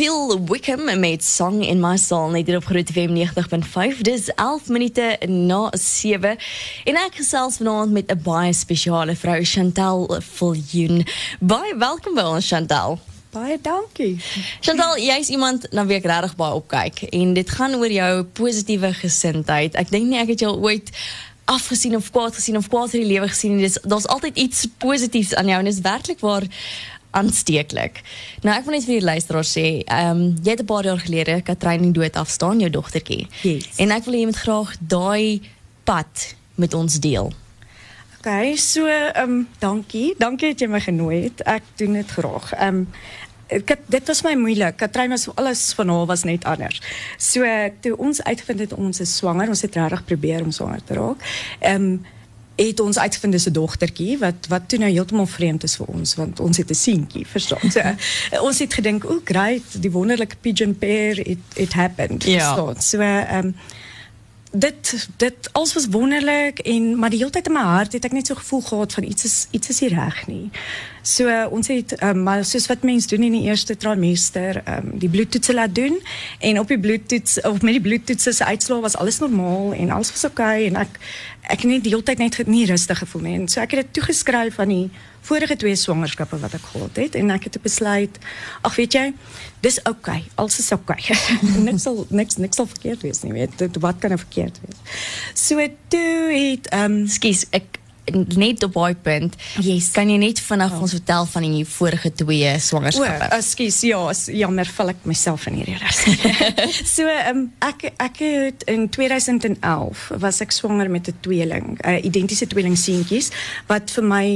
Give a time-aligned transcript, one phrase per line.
[0.00, 3.98] Phil Wickham met Song in My Soul net hier op Groot FM 90.5.
[4.00, 6.38] Dis 11 minute na 7
[6.88, 11.04] en ek gesels vanaand met 'n baie spesiale vrou Chantal Viljoen.
[11.40, 12.98] Baie welkom by ons Chantal.
[13.30, 14.16] Baie dankie.
[14.60, 18.94] Chantal, jy's iemand na wie ek regtig baie opkyk en dit gaan oor jou positiewe
[18.94, 19.74] gesindheid.
[19.74, 20.90] Ek dink nie ek het jou ooit
[21.44, 23.68] afgesien of kwaad gesien of kwaad in die lewe gesien nie.
[23.68, 26.48] Dis daar's altyd iets positiefs aan jou en is werklik waar
[27.10, 28.02] aansteeklik.
[28.42, 31.00] Nou ek wil net vir die luisteraars sê, ehm um, jy het 'n paar jaar
[31.00, 33.26] gelede Katrein in dood afstaan, jou dogtertjie.
[33.42, 33.76] Yes.
[33.76, 35.40] En ek wil hê jy moet graag daai
[35.84, 37.32] pad met ons deel.
[38.20, 40.14] Okay, so ehm um, dankie.
[40.18, 41.42] Dankie dat jy my genooi het.
[41.48, 42.52] Ek doen dit graag.
[42.52, 42.88] Ehm um,
[43.86, 44.76] dit was my moeilik.
[44.76, 46.82] Katrein was alles van haar was net anders.
[47.16, 47.44] So
[47.80, 51.24] toe ons uitgevind het ons is swanger, ons het regtig probeer om swanger te raak.
[51.58, 52.04] Ehm um,
[52.66, 56.40] het ons uitgevind 'n dogtertjie wat wat toe nou heeltemal vreemd is vir ons want
[56.40, 57.70] ons het 'n seentjie, verstaan.
[57.72, 57.80] So
[58.42, 62.54] ons het gedink, "O, great, die wonderlike pigeon pair it it happened." Ja.
[62.54, 62.82] Verstaan.
[62.82, 63.54] So ehm um,
[64.52, 68.12] dit dit alles was wonderlik en maar die hele tyd in my hart het ek
[68.12, 70.50] net so gevoel gehad van iets is iets is nie reg nie.
[71.02, 74.92] So uh, ons het um, maar soos wat mense doen in die eerste trimester, um,
[75.00, 75.96] die bloedtoetse laat doen
[76.38, 80.12] en op die bloedtoets of met die bloedtoetse se uitslae was alles normaal en alles
[80.12, 80.98] was oukei okay, en ek
[81.50, 83.32] ek het net die hele tyd net nie rustig gevoel nie.
[83.40, 84.90] En so ek het dit toegeskryf aan die
[85.26, 88.20] vorige twee swangerskappe wat ek gehad het en ek het besluit,
[88.66, 89.06] ag weet jy,
[89.64, 91.00] dis oukei, okay, alles is oukei.
[91.00, 91.40] Okay.
[91.66, 94.80] niks sal niks niks sal verkeerd wees nie, weet wat kan er verkeerd wees.
[95.34, 97.79] So toe het ehm um, Skus, ek
[98.36, 99.36] net op daai punt.
[99.60, 99.90] Yes.
[99.94, 100.82] Kan jy net vinnig oh.
[100.84, 103.28] ons vertel van die vorige twee swangerskappe?
[103.28, 104.00] O, ekskuus, ja,
[104.40, 106.02] jammer, val ek myself in hierdie res.
[106.96, 111.98] so, um, ek ek het in 2011 was ek swanger met 'n tweeling, 'n uh,
[112.04, 113.30] identiese tweeling seentjies
[113.68, 114.26] wat vir my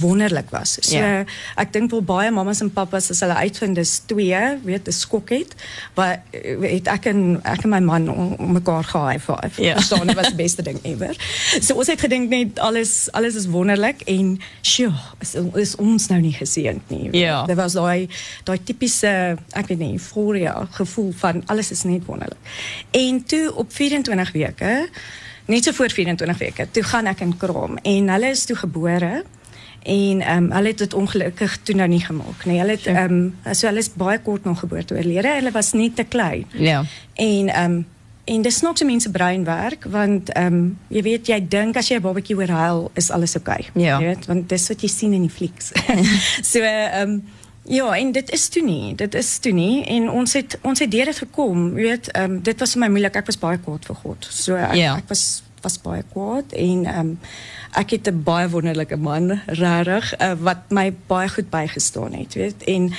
[0.00, 0.78] wonderlik was.
[0.80, 1.24] So Ja.
[1.56, 5.28] ek dink wel baie mammas en pappas as hulle uitvind dis twee, weet, 'n skok
[5.30, 5.54] het,
[5.94, 9.50] wat het ek en ek en my man mekaar gehaai vir.
[9.56, 9.74] Ja.
[9.74, 11.16] Verstaan, dit was die beste ding ever.
[11.60, 14.92] So ons het gedink net alles alles is wonderlik en sjoe,
[15.24, 17.08] is, is ons nou nie geseënd nie.
[17.16, 17.42] Ja.
[17.48, 18.08] Dit was daai
[18.46, 22.40] daai tipiese, ek weet nie, euforia gevoel van alles is net wonderlik.
[22.90, 24.74] En toe op 24 weke,
[25.46, 29.22] net so voor 24 weke, toe gaan ek in kraam en hulle is toe gebore
[29.84, 32.58] en ehm um, hulle het dit ongelukkig toe nou nie gemaak nie.
[32.58, 35.28] Hulle het ehm um, so hulle is baie kort nog geboorte oorlede.
[35.28, 36.46] Hulle was net te klein.
[36.52, 36.84] Ja.
[37.14, 37.84] En ehm um,
[38.24, 41.88] en dis nog so mense brein werk want ehm um, jy weet jy dink as
[41.88, 43.66] jy 'n babatjie oorhuil is alles oukei.
[43.68, 43.98] Okay, Ja.
[44.00, 45.72] Jy weet want dis wat jy sien in die flieks.
[46.52, 47.22] so ehm um,
[47.66, 48.94] ja, en dit is toe nie.
[48.94, 51.76] Dit is toe nie en ons het ons het deur dit gekom.
[51.78, 53.16] Jy weet ehm um, dit was vir my moeilik.
[53.16, 54.26] Ek was baie kwaad vir God.
[54.30, 54.96] So ek, Ja.
[54.96, 57.18] ek was was baie kwaad en ehm um,
[57.76, 62.62] ek het 'n baie wonderlike man regtig uh, wat my baie goed bygestaan het, weet.
[62.64, 62.92] En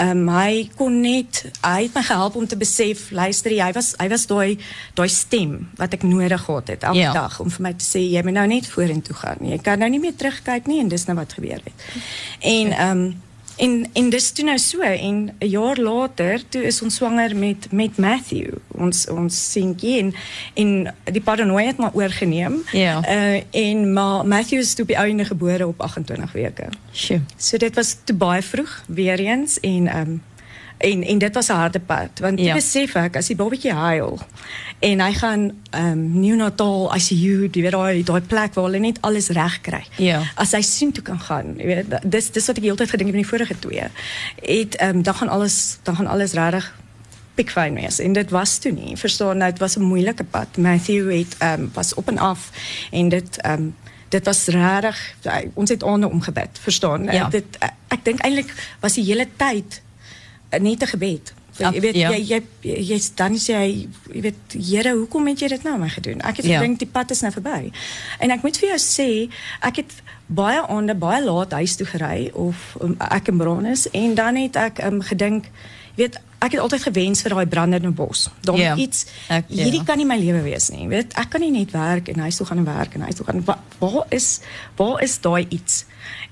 [0.00, 4.08] um, hy kon net hy het my gehelp om te besef, luister, hy was hy
[4.08, 4.58] was daai
[4.98, 7.12] daai stem wat ek nodig gehad het elke Ja.
[7.12, 9.38] dag om vir my te sê jy moet nou net vorentoe gaan.
[9.46, 11.88] Jy kan nou nie meer terugkyk nie en dis nou wat gebeur het.
[12.40, 13.10] En ehm um,
[13.60, 17.72] en en dis toe nou so en 'n jaar later toe is ons swanger met
[17.72, 20.14] met Matthew ons ons seentjie en
[20.54, 22.62] en die paranoia het maar oorgeneem.
[22.72, 23.00] Ja.
[23.04, 26.68] Uh, en maar Matthew is toe die einde gebore op 28 weke.
[26.92, 27.20] Sjoe.
[27.36, 30.22] So dit was te baie vroeg weer eens en ehm um,
[30.80, 32.54] en en dit was 'n harde pad want Ja.
[32.54, 34.18] besef ek as die babatjie huil
[34.80, 38.98] en hy gaan ehm um, neonatal ICU, jy weet daai daai plek waar hulle net
[39.00, 39.84] alles reg kry.
[39.96, 40.22] Ja.
[40.34, 43.16] As hy sien toe kan gaan, jy weet dis dis wat ek heeltyd gedink het
[43.16, 43.84] met die vorige twee.
[44.42, 46.72] Het ehm um, dan gaan alles dan gaan alles regtig
[47.34, 48.96] pikfyn wees en dit was toe nie.
[48.96, 50.56] Verstaan, nou, dit was 'n moeilike pad.
[50.56, 52.50] Matthew het ehm um, was op en af
[52.90, 53.74] en dit ehm um,
[54.08, 55.14] dit was regtig
[55.54, 57.04] ons het aande omgebid, verstaan?
[57.04, 57.28] Ja.
[57.28, 59.82] Dit ek, ek dink eintlik was die hele tyd
[60.50, 61.34] eh, net 'n gebed.
[61.58, 62.10] Jy weet ja.
[62.10, 65.88] jy jy jy dan sê jy jy weet Here, hoekom het jy dit nou my
[65.88, 66.20] gedoen?
[66.20, 66.58] Ek het Ja.
[66.60, 67.72] gedink die pad is nou verby.
[68.18, 69.28] En ek moet vir jou sê,
[69.60, 69.92] ek het
[70.26, 74.56] baie aande baie laat huis toe gery of um, ek in Branis en dan het
[74.56, 75.44] ek um, gedink,
[75.96, 78.30] jy weet, ek het altyd gewens vir daai brandende bos.
[78.40, 79.64] Daar moet iets ek- ja.
[79.64, 80.88] hierdie kan nie my lewe wees nie.
[80.88, 83.26] Weet, ek kan nie net werk en huis toe gaan en werk en huis toe
[83.26, 83.44] gaan.
[83.44, 84.40] Waar, waar is
[84.76, 85.84] waar is daai iets?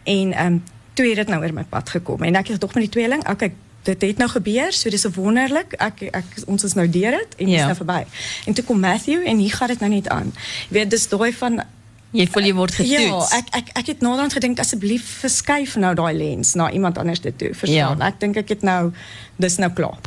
[0.05, 0.63] En ehm um,
[0.95, 3.29] toe het dit nou oor my pad gekom en ek het tog met die tweeling,
[3.29, 3.53] okay,
[3.83, 5.73] dit het nou gebeur, so dis 'n wonderlik.
[5.79, 7.61] Ek ek ons is nou deur dit en dit Ja.
[7.61, 8.05] is nou verby.
[8.47, 10.33] En toe kom Matthew en hier gaan dit nou net aan.
[10.69, 11.63] Jy weet, dis daai van
[12.11, 13.31] Jy voel jy word getoets.
[13.31, 17.21] Ja, ek ek ek het naderhand gedink asseblief verskuif nou daai lens na iemand anders
[17.21, 17.51] dit toe.
[17.55, 17.99] Verstaan?
[17.99, 18.07] Ja.
[18.07, 18.93] Ek dink ek het nou
[19.37, 19.99] dis nou klaar.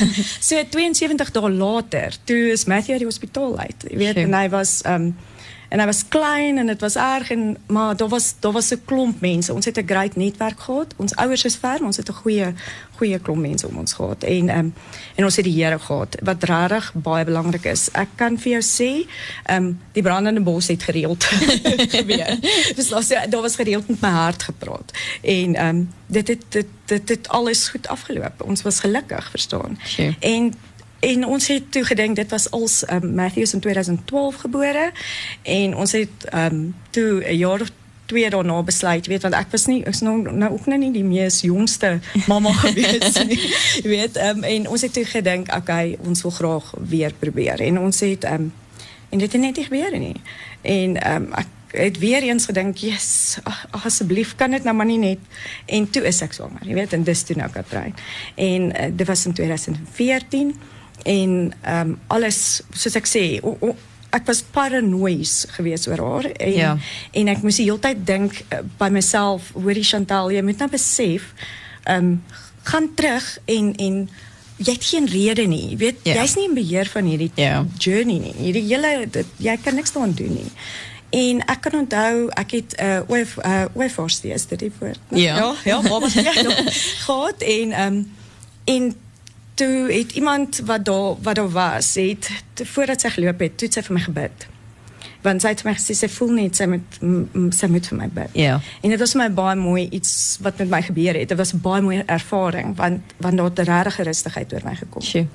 [0.48, 3.84] so 72 dae later, toe is Matthew uit die hospitaal uit.
[3.90, 4.22] Jy weet, Sjoe.
[4.24, 5.16] en hy was ehm um,
[5.68, 7.30] En hij was klein en het was erg.
[7.30, 9.54] En, maar dat was, dat was een klomp mensen.
[9.54, 10.94] Ons heeft een great netwerk gehad.
[10.96, 12.52] Ons ouders is ver, maar ons het een goede,
[12.94, 14.22] goede klomp mensen om ons gehad.
[14.22, 14.74] En, um,
[15.14, 16.16] en ons het die Here gehad.
[16.22, 17.88] Wat rarig baie belangrijk is.
[17.88, 19.04] Ik kan voor jou zeggen,
[19.50, 21.24] um, die brandende bos het gereeld
[21.96, 22.38] gebeur.
[22.74, 24.92] dus dat, dat was gereeld met mijn hart gepraat.
[25.22, 28.46] En um, dit, dit, dit, dit, dit alles goed afgelopen.
[28.46, 29.78] Ons was gelukkig, verstaan.
[29.84, 30.14] Sure.
[30.20, 30.54] En
[31.06, 34.90] en ons het toe gedink dit was als um, Matthews in 2012 gebore.
[35.42, 37.70] En ons het um, toe 'n jaar of
[38.06, 41.04] twee daarna besluit weet want ek was nie ek's nou nou ook nou nie die
[41.04, 43.40] mees jongste mamma gewees nie
[43.82, 47.60] jy weet um, en ons het toe gedink okay ons wil graag weer probeer.
[47.60, 48.52] En ons het um,
[49.10, 50.20] en dit het net nie gebeur nie.
[50.62, 53.38] En um, ek het weer eens gedink yes
[53.70, 55.18] asseblief kan dit nou maar nie net
[55.66, 57.94] en toe is ek swanger jy weet en dis toe nou Katrein
[58.34, 60.54] en uh, dit was in 2014
[61.04, 63.76] en um, alles soos ek sê o, o,
[64.16, 66.78] ek was paranoïes geweest oor haar en Ja.
[67.12, 70.68] en ek moes die hele tyd dink uh, by myself hoorie Chantal jy moet nou
[70.70, 71.32] besef
[71.88, 72.22] um,
[72.62, 74.08] gaan terug en en
[74.56, 76.14] jy het geen rede nie jy weet Ja.
[76.22, 77.64] jy's nie in beheer van hierdie Ja.
[77.78, 80.50] journey nie hierdie hele dit, jy kan niks daaraan doen nie
[81.12, 84.98] en ek kan onthou ek het 'n uh, oef uh, oefforsie is dit die woord
[85.10, 85.18] né?
[85.18, 85.36] Ja.
[85.36, 86.32] ja ja baba ja,
[87.06, 88.10] gehad en um,
[88.64, 88.94] en
[89.56, 93.68] toe het iemand wat daar wat daar was het te, voordat sy geloop het toe
[93.68, 94.46] het sy vir my gebid
[95.26, 96.98] want sy het vir my gesê sy voel net sy moet
[97.56, 98.60] sy moet vir my bid Ja.
[98.82, 100.12] en dit was vir my baie mooi iets
[100.44, 103.58] wat met my gebeur het dit was 'n baie mooi ervaring want want daar het
[103.58, 105.26] 'n regte rustigheid oor my gekom Sjoe.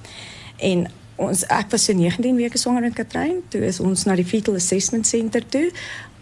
[0.59, 3.41] en ons ek was so 19 weke swanger met Katrein.
[3.49, 5.71] Toe is ons na die fetal assessment center toe.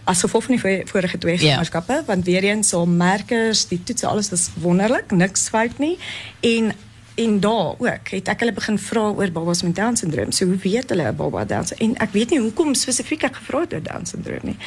[0.03, 1.39] As gevolg van die vo- vorige twee Ja.
[1.39, 5.97] swangerskappe, want weer eens so merkers, die toetse alles was wonderlik, niks fout nie.
[6.39, 6.73] En
[7.19, 10.31] en daar ook het ek hulle begin vra oor babas met down syndroom.
[10.31, 11.65] So hoe weet hulle 'n baba down?
[11.77, 14.57] En ek weet nie hoekom spesifiek ek gevra het oor down syndroom nie.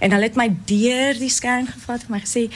[0.00, 2.50] En hulle het my deur die scan gevat en my gesê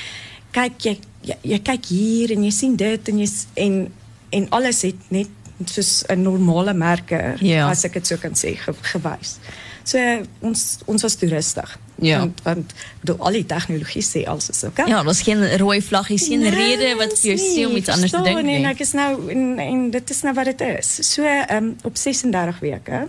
[0.52, 3.92] kyk jy jy, jy kyk hier en jy sien dit en jy en
[4.30, 5.28] en alles het net
[5.64, 7.68] soos 'n normale merker Ja.
[7.70, 9.38] as ek dit so kan sê ge, gewys.
[9.86, 9.98] So
[10.42, 11.76] ons ons was toeristig.
[12.02, 12.18] Ja.
[12.18, 14.84] Want want bedoel, al die tegnologie sê alles is oké.
[14.90, 18.10] Ja, daar's geen rooi vlaggies, geen rede wat vir jou Nee, sê om iets anders
[18.12, 18.58] te dink nie.
[18.66, 20.90] ek is nou en, en dit is nou wat dit is.
[21.12, 23.06] So ehm op 36 weke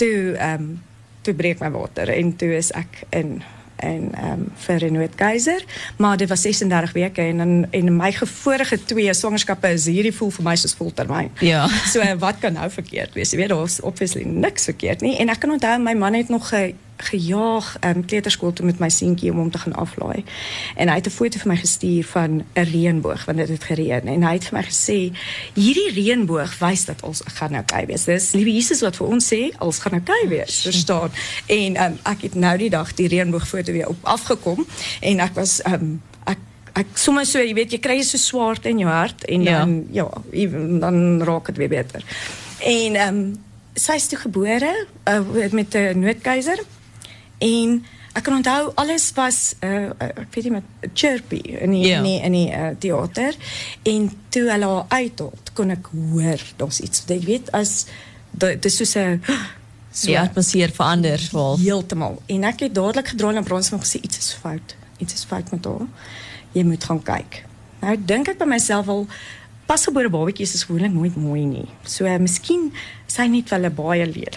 [0.00, 0.70] toe ehm
[1.26, 3.42] toe breek my water en toe is ek in
[3.80, 5.64] en ehm um, vir Renault Keiser,
[5.98, 10.30] maar dit was 36 weke en in en my vorige twee swangerskappe is hierdie voel
[10.30, 11.30] vir my soos voltermyn.
[11.40, 11.66] Ja.
[11.92, 13.30] So wat kan nou verkeerd wees?
[13.30, 16.48] Jy weet daar's obviously niks verkeerd nie en ek kan onthou my man het nog
[16.48, 20.24] ge, gejaag um, kleuterskool toe met my seentjie om hom te gaan aflaai.
[20.76, 24.06] En hy het 'n foto vir my gestuur van 'n reënboog want dit het gereën
[24.06, 25.12] en hy het vir my gesê
[25.54, 28.04] hierdie reënboog wys dat ons gaan nou kei wees.
[28.04, 31.10] Dis liewe Jesus wat vir ons sê ons gaan nou kei wees, verstaan?
[31.46, 34.66] En um, ek het nou die dag die reënboogfoto weer op afgekom
[35.00, 36.02] en ek was um,
[36.78, 39.58] ek sommer so jy weet jy kry so swart in jou hart en Ja.
[39.58, 42.04] dan ja, even, dan raak dit weer beter.
[42.58, 43.38] En ehm um,
[43.74, 46.58] sy is toe gebore uh, met 'n noodkeiser
[47.40, 47.80] en
[48.14, 51.98] ek kan onthou alles was uh, ek weet nie met chirpy in die, Ja.
[51.98, 53.36] in die in die uh, teater
[53.86, 57.04] en toe hulle haar uithaal kon ek hoor daar's iets.
[57.08, 57.86] Jy weet as
[58.32, 59.22] dit is soos 'n
[59.92, 61.56] so Die atmosfeer verander wel.
[61.58, 62.22] heeltemal.
[62.26, 64.76] En ek het dadelik gedraai na brons en gesê iets is fout.
[64.98, 65.86] Iets is fout met haar.
[66.52, 67.44] Jy moet gaan kyk.
[67.80, 69.06] Nou dink ek by myself al
[69.70, 72.70] pasgebore babatjies is gewoonlik nooit mooi nie so uh, miskien
[73.10, 74.36] sy net wel baie lelik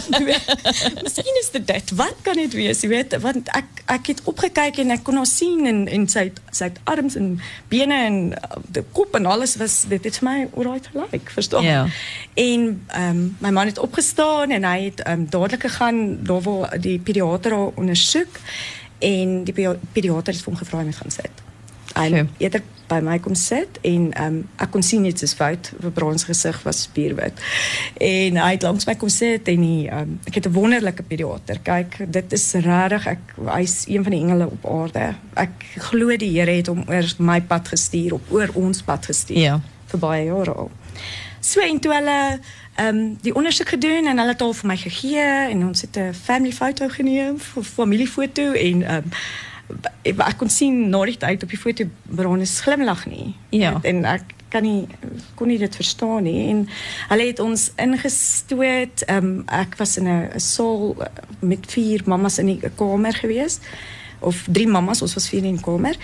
[1.04, 4.78] miskien is dit dit wat kan dit wees jy weet want ek ek het opgekyk
[4.82, 7.28] en ek kon haar sien en en sy het- sy het arms en
[7.72, 11.64] bene en uh, die kop en alles was dit het vir my alright gelyk verstaan
[11.70, 11.84] Ja.
[12.40, 16.98] En um, my man het opgestaan en hy het um, dadelik gegaan daar waar die
[16.98, 18.38] pediater haar ondersoek
[18.98, 21.42] en die pedi- pediater het vir hom gevra hy moet gaan sit.
[21.94, 22.28] En Sure.
[22.90, 26.58] By my kom sit en um, ek kon sien iets is fout, vir brons gesig
[26.66, 27.38] was spierwit.
[28.02, 31.60] En hy het langs my kom sit en hy, um, ek het 'n wonderlike pediater.
[31.62, 35.14] Kyk, dit is regtig ek hy's een van die engele op aarde.
[35.36, 35.50] Ek
[35.90, 39.60] glo die Here het hom oor my pad gestuur, op oor ons pad gestuur Ja.
[39.86, 40.70] vir baie jare al.
[41.40, 42.38] So en toe hulle
[42.76, 45.96] ehm um, die ondersoek gedoen en hulle het al vir my gegee en ons het
[45.96, 49.10] 'n family foto geneem, familiefoto en ehm um,
[50.02, 53.34] ek, ek kon sien na die tyd op die foto Bron is glimlag nie.
[53.54, 53.78] Ja.
[53.82, 54.88] En ek kan nie
[55.38, 56.64] kon nie dit verstaan nie en
[57.12, 59.06] hulle het ons ingestoot.
[59.06, 61.06] Ehm um, ek was in 'n 'n saal eh,
[61.40, 63.60] met vier mammas in die kamer gewees
[64.20, 65.96] of drie mammas, ons was vier in die kamer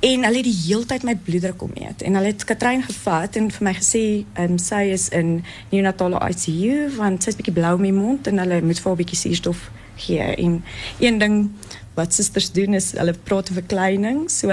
[0.00, 3.50] en hulle het die heeltyd my bloeddruk kom eet en hulle het Katrein gevat en
[3.50, 4.04] vir my gesê
[4.38, 5.40] um, sy is in
[5.72, 9.20] neonatale ICU want sy's bietjie blou in die mond en hulle moet vir haar bietjie
[9.24, 9.70] suurstof
[10.06, 10.60] gee en
[11.02, 11.36] een ding
[11.94, 14.50] wat susters doen is hulle praat oor verkleining so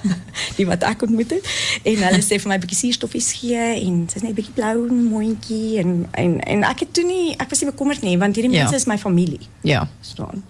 [0.58, 1.46] die wat ek ontmoet het
[1.88, 4.88] en hulle sê vir my 'n bietjie suurstoffies gee en sy's net 'n bietjie blou
[4.92, 8.52] mondjie en en en ek het toe nie ek was nie bekommerd nie want hierdie
[8.52, 8.62] Ja.
[8.64, 9.88] mense is my familie Ja.
[10.00, 10.42] staan.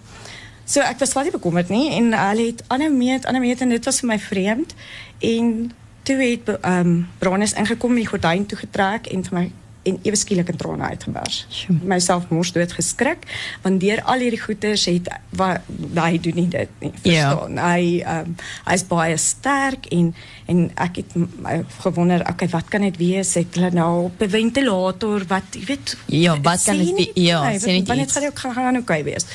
[0.65, 3.69] So ek was glad nie bekommerd nie en hulle het ander meet, ander meet en
[3.69, 4.75] dit was vir my vreemd
[5.21, 5.73] en
[6.03, 9.51] toe het ehm um, Branus ingekom, die gordyn toegetrek en vir my
[9.83, 11.47] en ewe skielik in trane uitgebars.
[11.83, 13.25] Myself mors dood geskrik
[13.63, 15.09] want deur al hierdie goeters het
[15.39, 15.61] wat
[15.95, 16.93] hy doen nie dit nie.
[17.03, 17.31] Ja.
[17.33, 17.59] Verstaan?
[17.59, 18.37] Hy ehm um,
[18.69, 20.15] hy's baie sterk en
[20.47, 23.35] en ek het my gewonder, okay, wat kan dit wees?
[23.35, 27.11] Het hulle nou op 'n ventilator wat jy weet Ja, wat sê kan dit nie
[27.15, 29.27] we- ja, sê net wanneer gaan dit gaan gaan oké wees.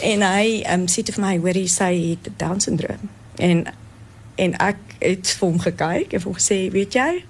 [0.00, 3.08] En hy ehm um, sê toe vir my, hoor jy sy het down syndroom.
[3.36, 3.66] En
[4.36, 7.24] en ek het vir hom gekyk en vir hom gesê, weet jy,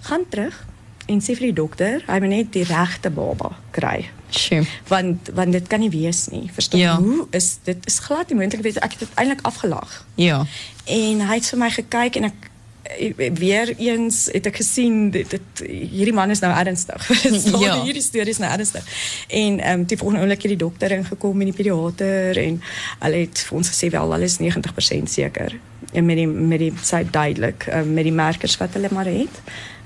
[0.00, 0.66] gaan terug
[1.06, 4.06] en sê vir die dokter, hy moet net die regte baba kry.
[4.34, 4.64] Sjoe.
[4.88, 6.48] Want want dit kan nie wees nie.
[6.52, 6.80] Verstaan?
[6.80, 6.96] Ja.
[7.00, 10.00] Hoe is dit is glad nie moontlik weet ek het dit eintlik afgelag.
[10.20, 10.42] Ja.
[10.84, 12.48] En hy het vir my gekyk en ek
[12.82, 17.10] eh, weer eens het ek gesien dit, dit hierdie man is nou ernstig.
[17.64, 17.76] Ja.
[17.84, 18.88] Hierdie storie is nou ernstig.
[19.28, 22.60] En ehm um, die volgende oomblik het die dokter ingekom en die pediater en
[23.04, 25.58] hulle het vir ons gesê wel hulle is 90% seker.
[25.92, 29.42] En met die met die sy duidelik uh, met die merkers wat hulle maar het.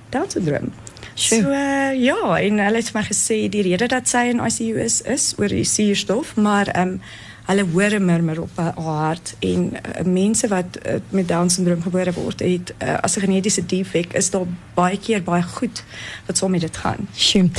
[0.09, 0.73] Down syndroom.
[1.19, 4.77] So uh, ja, en hulle het vir my gesê die rede dat sy in ICU
[4.79, 7.01] is is oor die suurstof, maar ehm um,
[7.49, 11.83] hulle hoor 'n murmur op haar hart en uh, mense wat uh, met down syndroom
[11.83, 15.83] gebore word het uh, as 'n genetiese defek is daar baie keer baie goed
[16.27, 17.09] wat saam met dit gaan.
[17.17, 17.51] Sjoe.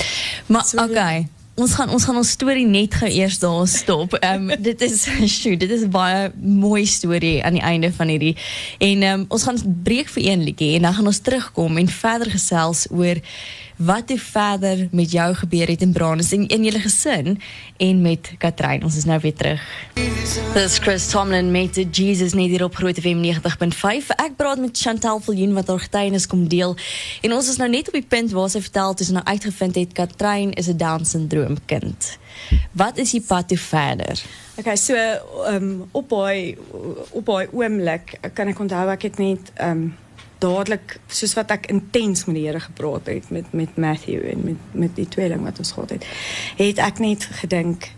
[0.45, 1.27] Maar So, okay.
[1.59, 4.15] Ons gaan ons gaan ons storie net gou eers daar stop.
[4.19, 8.35] Ehm um, dit is sjoe, dit is baie mooi storie aan die einde van hierdie.
[8.79, 11.91] En ehm um, ons gaan breek vir een liedjie en dan gaan ons terugkom en
[11.91, 13.19] verder gesels oor
[13.79, 17.39] wat toe verder met jou gebeur het in Branus en in julle gesin
[17.77, 18.83] en met Katrein.
[18.83, 19.61] Ons is nou weer terug.
[19.93, 24.11] Dit is Chris Tomlin met Jesus net hier op Groot FM 90.5.
[24.15, 26.75] Ek praat met Chantel Viljoen wat haar getuienis kom deel.
[27.21, 29.79] En ons is nou net op die punt waar sy vertel toe sy nou uitgevind
[29.79, 32.17] het Katrein is 'n Down syndroom kind.
[32.71, 34.21] Wat is die pad toe verder?
[34.55, 34.95] Okay, so
[35.47, 36.57] um, op daai
[37.09, 37.25] op
[38.33, 39.95] kan ek onthou ek het net um,
[40.39, 44.55] dadelik soos wat ek intens met die Here gepraat het met met Matthew en met
[44.71, 46.05] met die tweeling wat ons gehad het,
[46.57, 47.91] het ek net gedink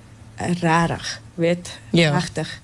[0.62, 2.12] regtig, weet, Ja.
[2.12, 2.62] regtig.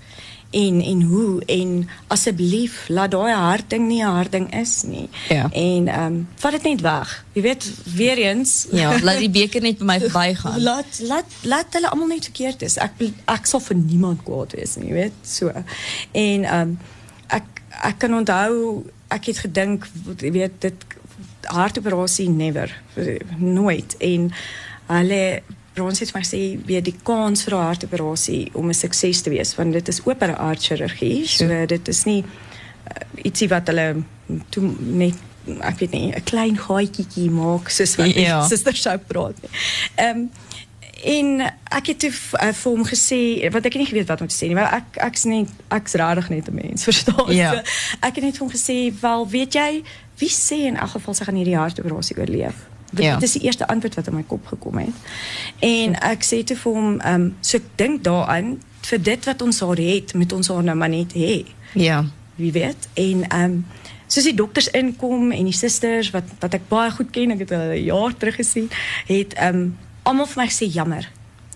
[0.50, 5.10] En en hoe en asseblief laat daai hart ding nie 'n hart ding is nie.
[5.30, 5.50] Ja.
[5.52, 7.26] En ehm um, vat dit net weg.
[7.34, 10.62] Jy weet, weer eens Ja, laat die beker net by my verbygaan.
[10.62, 12.78] Laat laat laat hulle almal net verkeerd is.
[12.78, 15.48] Ek bel- ek sal vir niemand kwaad wees nie, jy weet, so.
[16.12, 16.80] En ehm um,
[17.28, 17.44] ek
[17.84, 19.88] ek kan onthou ek het gedink
[20.20, 20.86] jy weet dit
[21.48, 22.72] hartoperasie never
[23.38, 24.32] nooit en
[24.88, 25.42] hulle
[25.78, 29.56] Brons het my gesê weet die kans vir 'n hartoperasie om 'n sukses te wees
[29.56, 34.04] want dit is open aardchirurgie so dit is nie uh, ietsie wat hulle
[34.50, 35.16] toe net
[35.48, 38.22] ek weet nie 'n klein gaatjie maak soos wat Ja.
[38.32, 38.48] ja.
[38.48, 39.52] suster sou praat nie.
[39.96, 40.30] Ehm um,
[41.04, 42.12] en ek het toe
[42.42, 43.20] uh, vir hom gesê
[43.52, 46.30] wat ek nie geweet wat om te sê nie, maar ek ek's net ek's regtig
[46.30, 47.34] net 'n mens, verstaan?
[47.36, 47.52] Ja.
[47.52, 47.58] So,
[48.02, 49.84] ek het net vir hom gesê, "Wel, weet jy,
[50.18, 52.56] wie sê in elk geval sy gaan hierdie hartoperasie oorleef?"
[52.92, 53.18] Dit Ja.
[53.22, 54.96] is die eerste antwoord wat in my kop gekom het.
[55.60, 59.42] En ek sê toe vir hom, ehm, um, so ek dink daaraan vir dit wat
[59.42, 62.06] ons haar het, moet ons haar nou maar net hê Ja.
[62.36, 63.66] wie weet en ehm um,
[64.08, 67.50] soos die dokters inkom en die susters wat wat ek baie goed ken, ek het
[67.50, 68.70] hulle jaar terug gesien,
[69.08, 69.78] het ehm um,
[70.16, 71.10] vir my gesê jammer.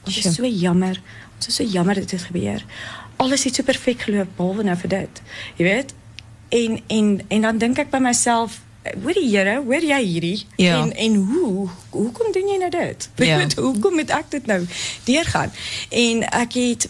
[0.07, 0.29] Sure.
[0.29, 1.01] is so jammer.
[1.35, 2.65] Ons is so jammer dit het gebeur.
[3.21, 5.21] Alles het so perfek geloop behalwe nou vir dit.
[5.57, 5.93] Jy weet?
[6.49, 10.45] En en en dan dink ek by myself Hoor die Here, hoor jy hierdie?
[10.57, 10.79] Ja.
[10.81, 13.09] En en hoe hoekom doen jy nou dit?
[13.21, 13.37] Ja.
[13.67, 14.57] Hoekom moet ek dit nou
[15.05, 15.53] deurgaan?
[15.89, 16.87] En ek het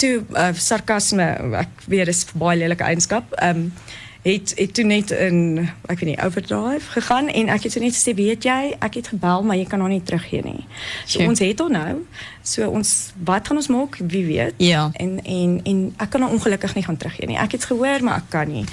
[0.00, 1.26] toe uh, sarkasme,
[1.60, 3.36] ek weet dis baie lelike eienskap.
[3.36, 3.94] Ehm um,
[4.26, 7.94] het het toe net in ek weet nie overdrive gegaan en ek het toe net
[7.94, 10.64] gesê weet jy ek het gebel maar jy kan haar nie teruggee nie.
[11.06, 11.92] So ons het haar nou.
[12.42, 13.98] So ons wat gaan ons maak?
[14.02, 14.58] Wie weet.
[14.62, 14.88] Ja.
[14.98, 17.38] En en en ek kan haar ongelukkig nie gaan teruggee nie.
[17.38, 18.64] Ek het gehoor maar ek kan nie.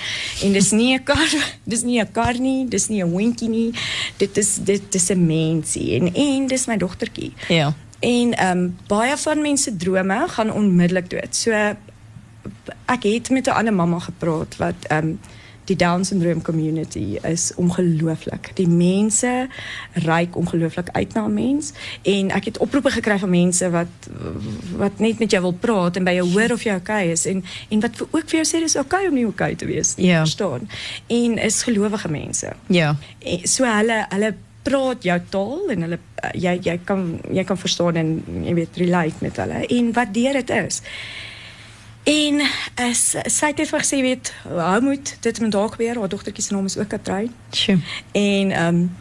[0.42, 1.30] En dis nie 'n kar,
[1.74, 3.72] dis nie 'n kar nie, dis nie 'n hondjie nie.
[4.18, 7.34] Dit is dit dis 'n mensie en en dis my dogtertjie.
[7.48, 7.74] Ja.
[8.00, 11.36] En ehm um, baie van mense drome gaan onmiddellik dood.
[11.36, 11.52] So
[12.86, 15.20] ek het met 'n ander mamma gepraat wat ehm um,
[15.66, 18.52] die Down syndrome community is ongelooflik.
[18.56, 19.48] Die mense
[19.94, 23.94] reik ongelooflik uit na 'n mens en ek het oproepe gekry van mense wat
[24.76, 27.44] wat net met jou wil praat en by jou hoor of jy okay is en
[27.70, 30.06] en wat ook vir jou sê dis okay om nie okay te wees nie.
[30.06, 30.20] Ja.
[30.20, 30.70] Verstaan?
[31.08, 32.54] En is gelowige mense.
[32.68, 32.96] Ja.
[33.20, 37.60] En so hulle hulle praat jou taal en hulle uh, jy jy kan jy kan
[37.60, 38.14] verstaan en
[38.48, 40.82] jy weet relate met hulle en wat deur dit is.
[42.04, 42.42] En
[42.76, 46.54] as sy het vir gesê weet, hou moet dit met dalk weer, haar dogtertjie se
[46.54, 47.32] naam is ook Katrein.
[47.52, 47.80] Sjoe.
[48.12, 48.92] En ehm um,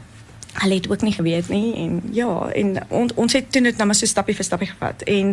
[0.53, 3.87] hulle het ook nie geweet nie en ja, en on, ons het toe net nou
[3.89, 5.31] maar so stappie vir stappie gevat en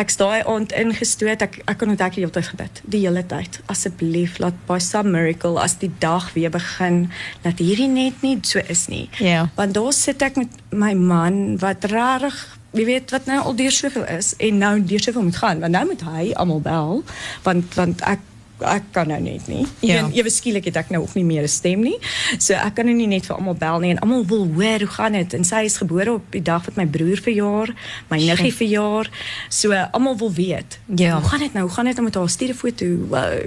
[0.00, 1.44] ek's daai aand ingestoot.
[1.44, 3.60] Ek ek kon onthou die hele tyd gebid, die hele tyd.
[3.72, 7.10] Asseblief laat by some miracle as die dag weer begin
[7.44, 9.10] dat hierdie net nie so is nie.
[9.20, 9.50] Ja.
[9.60, 12.40] Want daar sit ek met my man wat rarig
[12.72, 15.72] wie weet wat nou al deur soveel is en nou deur soveel moet gaan want
[15.72, 17.02] nou moet hy almal bel
[17.42, 18.28] want want ek
[18.62, 19.64] ek kan nou net nie.
[19.82, 20.04] Ja.
[20.14, 21.98] Ewe skielik het ek nou ook nie meer 'n stem nie.
[22.38, 24.88] So ek kan nou nie net vir almal bel nie en almal wil hoor hoe
[24.88, 27.74] gaan dit en sy is gebore op die dag wat my broer verjaar,
[28.08, 29.10] my niggie verjaar.
[29.48, 30.78] So almal wil weet.
[30.96, 31.20] Ja.
[31.20, 31.64] Hoe gaan dit nou?
[31.66, 32.86] Hoe gaan dit nou met haar stuur 'n foto,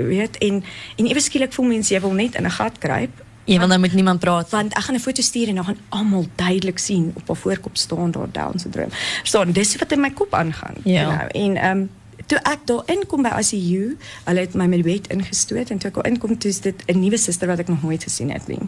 [0.08, 0.64] weet en
[0.98, 3.80] en ewe skielik voel mense jy wil net in 'n gat kruip Ja, want dan
[3.80, 4.50] moet niemand praat.
[4.50, 7.78] want ek gaan 'n foto stuur en dan gaan almal duidelik sien op haar voorkop
[7.78, 8.90] staan daar down syndroom.
[9.20, 10.74] Verstaan, dis wat in my kop aangaan.
[10.84, 11.02] Ja.
[11.02, 11.44] you know.
[11.46, 11.90] En ehm um,
[12.26, 15.96] toe ek daar inkom by ICU, hulle het my met bed ingestoot en toe ek
[15.96, 18.60] daar inkom toe is dit 'n nuwe suster wat ek nog nooit gesien het nie.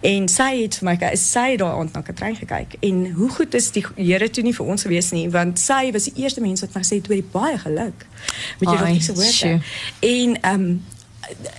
[0.00, 3.28] En sy het vir my ge- sy het daar aand na Katrein gekyk en hoe
[3.28, 6.40] goed is die Here toe nie vir ons gewees nie want sy was die eerste
[6.40, 8.06] mens wat my gesê het oor die baie geluk
[8.60, 9.32] met jou se woorde.
[9.32, 9.60] sjoe.
[10.00, 10.82] En ehm um,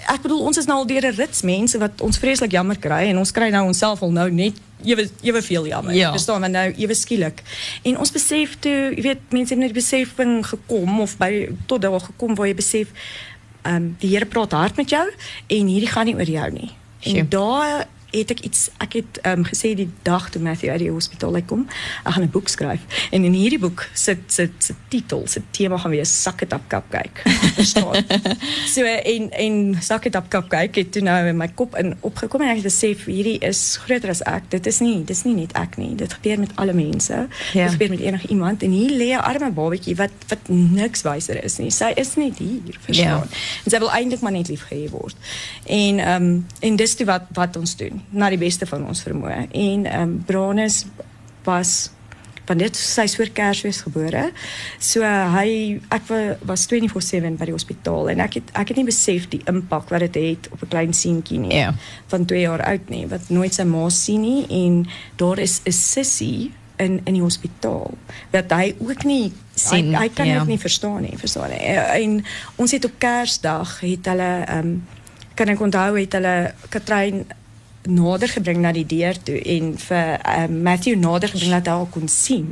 [0.08, 3.10] ek bedoel ons is nou al deur 'n rits mense wat ons vreeslik jammer kry
[3.10, 5.94] en ons kry nou onsself al nou net ewe ewe veel jammer.
[5.94, 6.12] Ja.
[6.12, 7.44] Verstaan want nou ewe skielik.
[7.84, 12.00] En ons besef toe, jy weet, mense het net besefing gekom of by tot daar
[12.00, 12.88] gekom waar jy besef
[13.62, 15.06] ehm um, die Here praat hard met jou
[15.48, 16.72] en hierdie gaan nie oor jou nie.
[17.04, 20.92] En daar het ek iets ek het um, gesê die dag toe Matthew uit die
[20.92, 21.66] hospitaal uitkom,
[22.04, 22.82] ek gaan 'n boek skryf.
[23.12, 26.68] En in hierdie boek sit sit se titel, se tema gaan wees Sak it up
[26.68, 27.22] cupcake.
[27.60, 28.06] Verstaan?
[28.66, 32.42] so en en Sak it up cupcake het toe nou in my kop in opgekom
[32.42, 34.50] en ek het besef hierdie is groter as ek.
[34.50, 35.96] Dit is nie dis nie net ek nie.
[35.96, 37.28] Dit gebeur met alle mense.
[37.54, 37.64] Ja.
[37.64, 41.44] Dit gebeur met enige iemand en hier lê 'n arme babatjie wat wat niks wyser
[41.44, 41.72] is nie.
[41.72, 43.28] Sy is net hier, verstaan?
[43.66, 45.16] En sy wil eintlik maar net liefgehê word.
[45.66, 49.04] En ehm um, en dis toe wat wat ons doen na die beste van ons
[49.04, 49.48] vermoë.
[49.52, 50.86] En ehm um, Branus
[51.44, 51.92] was
[52.50, 54.32] van dit sy is voor Kersfees gebore.
[54.82, 56.20] So hy ek wa,
[56.50, 60.08] was 24/7 by die hospitaal en ek het ek het nie besef die impak wat
[60.08, 61.74] dit het op 'n klein seentjie nie Ja.
[62.08, 65.72] van 2 jaar oud nie wat nooit sy ma sien nie en daar is 'n
[65.72, 67.94] sussie in in die hospitaal
[68.32, 70.40] wat hy ook nie Sien, hy, hy kan ja.
[70.40, 71.60] dit nie verstaan nie, verstaan nie.
[71.60, 72.24] En
[72.56, 74.88] ons het op Kersdag het hulle um,
[75.36, 77.26] kan ek onthou het hulle Katrein
[77.88, 81.92] nader gebring na die deur toe en vir um, Matthew nader gebring dat hy haar
[81.94, 82.50] kon sien.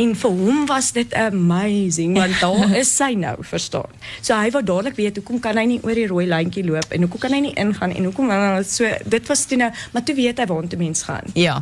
[0.00, 3.92] En vir hom was dit amazing want daar is sy nou, verstaan.
[4.20, 7.06] So hy wou dadelik weet hoekom kan hy nie oor die rooi lyntjie loop en
[7.06, 8.32] hoekom kan hy nie ingaan en hoekom
[8.68, 11.28] so dit was toe nou, maar toe weet hy waartoe mens gaan.
[11.34, 11.60] Ja.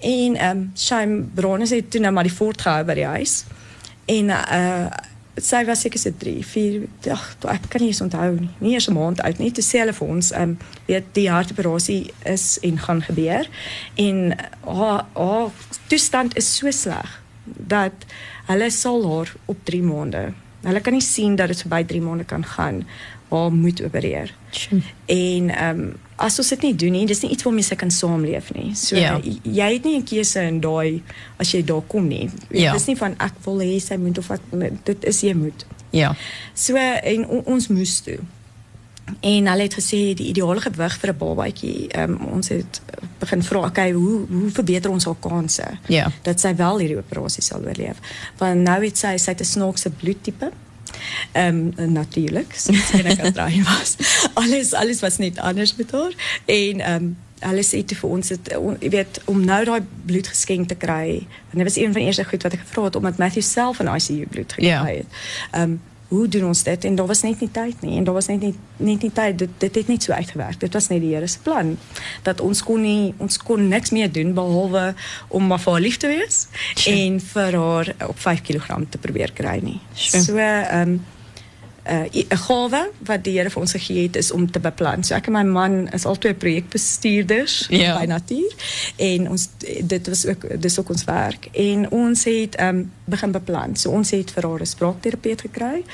[0.00, 3.42] En ehm um, Shame Bronnes het toe nou maar die fort gehou by die huis.
[4.06, 4.86] En uh
[5.36, 8.50] sy was seker so 3, 4, ag, ek kan nie eens onthou nie.
[8.60, 9.50] Nie eers 'n maand oud nie.
[9.52, 13.48] Toe sê hulle vir ons ehm um, weet die hartoperasie is en gaan gebeur
[13.96, 15.50] en haar haar
[15.88, 17.92] toestand is so sleg dat
[18.46, 20.32] hulle sal haar op 3 maande.
[20.62, 22.86] Hulle kan nie sien dat dit verby 3 maande kan gaan.
[23.30, 24.34] Haar moet opereer.
[24.50, 24.82] Sjoe.
[25.06, 27.90] En ehm um, as ons dit nie doen nie, dis nie iets waarmee sy kan
[27.90, 28.74] saamleef nie.
[28.74, 29.18] So Ja.
[29.22, 31.02] jy, jy het nie 'n keuse in daai
[31.38, 32.30] as jy daar kom nie.
[32.50, 32.72] Ja.
[32.72, 34.40] Dis nie van ek wil hê sy moet of wat
[34.84, 35.66] dit is jy moet.
[35.90, 36.14] Ja.
[36.54, 38.18] So en on, ons moes toe.
[39.20, 42.80] En hulle het gesê die ideale gewig vir 'n babatjie, um, ons het
[43.20, 45.64] begin vra, okay, hoe hoe verbeter ons haar kanse?
[45.88, 46.10] Ja.
[46.22, 47.96] Dat sy wel hierdie operasie sal oorleef.
[48.38, 50.50] Want nou het sy sy het 'n snaakse bloedtipe.
[51.32, 53.96] Ehm natuurlik, soos ek aan draai was.
[54.40, 56.12] Alles alles was net anders met haar
[56.44, 58.30] en ehm um, hulle sê toe vir ons
[58.80, 61.26] jy weet om nou daai bloed geskenk te kry.
[61.50, 63.80] En dit was een van die eerste goed wat ek gevra het omdat Matthew self
[63.80, 65.20] in ICU bloed gekry het.
[65.50, 66.84] Ehm um, hoe doen ons dit?
[66.84, 69.38] En daar was net nie tyd nie en daar was net nie net nie tyd.
[69.38, 70.60] Dit dit het net so uitgewerk.
[70.60, 71.78] Dit was net die Here se plan.
[72.22, 74.94] Dat ons kon nie ons kon niks meer doen behalwe
[75.28, 76.46] om maar vir haar lief te wees
[76.86, 79.80] en vir haar op 5 kg te probeer kry nie.
[79.94, 81.15] So ehm um, uh,
[81.86, 85.04] 'n gawe wat die Here vir ons gegee het is om te beplan.
[85.04, 87.98] So ek en my man is albei projekbestuurders Ja.
[87.98, 88.52] by Natuur
[88.96, 89.48] en ons
[89.82, 93.76] dit was ook dis ook ons werk en ons het um, begin beplan.
[93.76, 95.84] So ons het vir haar 'n spraakterapeut gekry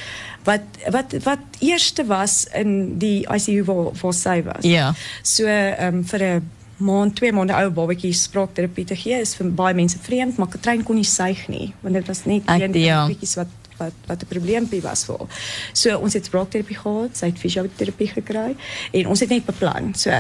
[0.45, 4.65] wat wat wat eerste was in die ICU waar waar sy was.
[4.65, 4.95] Ja.
[5.23, 9.75] So um, vir 'n maand, twee maande ou babatjie spraakterapie te gee is vir baie
[9.75, 13.07] mense vreemd, maar Katrein kon nie suig nie, want dit was net een ja.
[13.07, 15.43] bietjies wat wat wat 'n probleempie was vir haar.
[15.73, 18.57] So ons het spraakterapie gehad, sy het fisioterapie gekry
[18.93, 19.95] en ons het net beplan.
[19.95, 20.11] So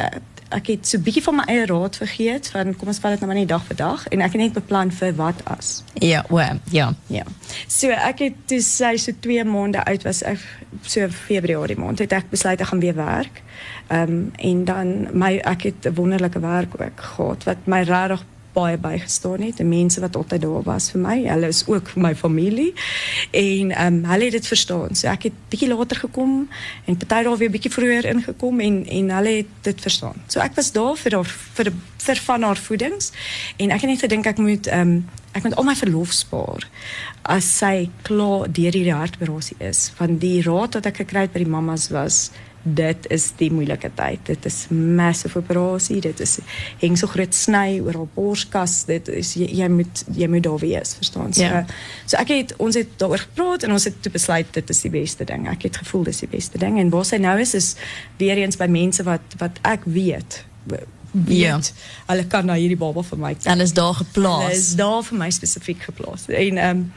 [0.52, 3.30] ek het so bietjie van my eie raad vergeet van kom ons vat dit nou
[3.30, 5.82] maar net dag vir dag en ek het net beplan vir wat as.
[5.94, 6.92] Ja, well, ja.
[7.06, 7.24] Ja.
[7.66, 10.42] So ek het toe sy so 2 maande oud was ek
[10.82, 13.42] so Februarie maand het ek besluit ek gaan weer werk.
[13.88, 18.24] Ehm um, en dan my ek het 'n wonderlike werk ook gehad wat my regtig
[18.52, 19.56] baie bygestaan het.
[19.56, 22.72] Die mense wat altyd daar was vir my, hulle is ook my familie.
[23.30, 24.94] En ehm um, hulle het dit verstaan.
[24.96, 26.48] So ek het bietjie later gekom
[26.84, 30.22] en party daar weer bietjie vroeër ingekom en en hulle het dit verstaan.
[30.26, 33.12] So ek was daar vir haar vir vir van haar voedings
[33.56, 36.66] en ek het net gedink ek moet ehm um, ek moet al my verlof spaar
[37.22, 39.86] as sy klaar deur hierdie hartoperasie is.
[39.96, 42.30] Van die raad wat ek gekry het by die mammas was
[42.62, 44.18] dit is die moeilike tyd.
[44.26, 46.00] Dit is massive operasie.
[46.00, 46.38] Dit is
[46.80, 48.84] hang so groot sny oor haar borskas.
[48.86, 51.32] Dit is jy, jy moet jy moet daar wees, verstaan?
[51.34, 51.64] So, Ja.
[52.06, 54.90] so ek het ons het daaroor gepraat en ons het toe besluit dit is die
[54.90, 55.48] beste ding.
[55.48, 57.74] Ek het gevoel dis die beste ding en waar sy nou is is
[58.18, 60.86] weer eens by mense wat wat ek weet weet
[61.26, 61.60] Ja.
[62.06, 64.52] hulle kan na hierdie baba vir my En is daar Hulle geplaas.
[64.52, 66.28] is daar vir my spesifiek geplaas.
[66.28, 66.92] En ehm um,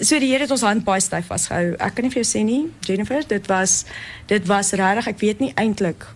[0.00, 1.74] so die Here het ons hand baie styf vasgehou.
[1.78, 3.84] Ek kan nie vir jou sê nie, Jennifer, dit was
[4.30, 6.06] dit was regtig, ek weet nie eintlik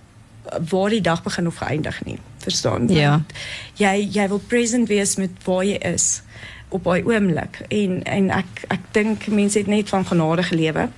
[0.71, 2.19] waar die dag begin of geëindig nie.
[2.39, 2.89] Verstaan?
[2.89, 3.11] Ja.
[3.11, 3.33] Want
[3.81, 6.23] Jy jy wil present wees met waar jy is
[6.69, 10.89] op daai oomblik en en ek ek dink mense het net van genade gelewe.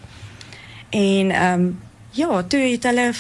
[0.91, 1.79] En ehm um,
[2.17, 3.13] ja, toe het hulle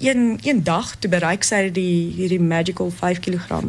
[0.00, 3.60] een een dag toe bereik sy die hierdie magical 5 kg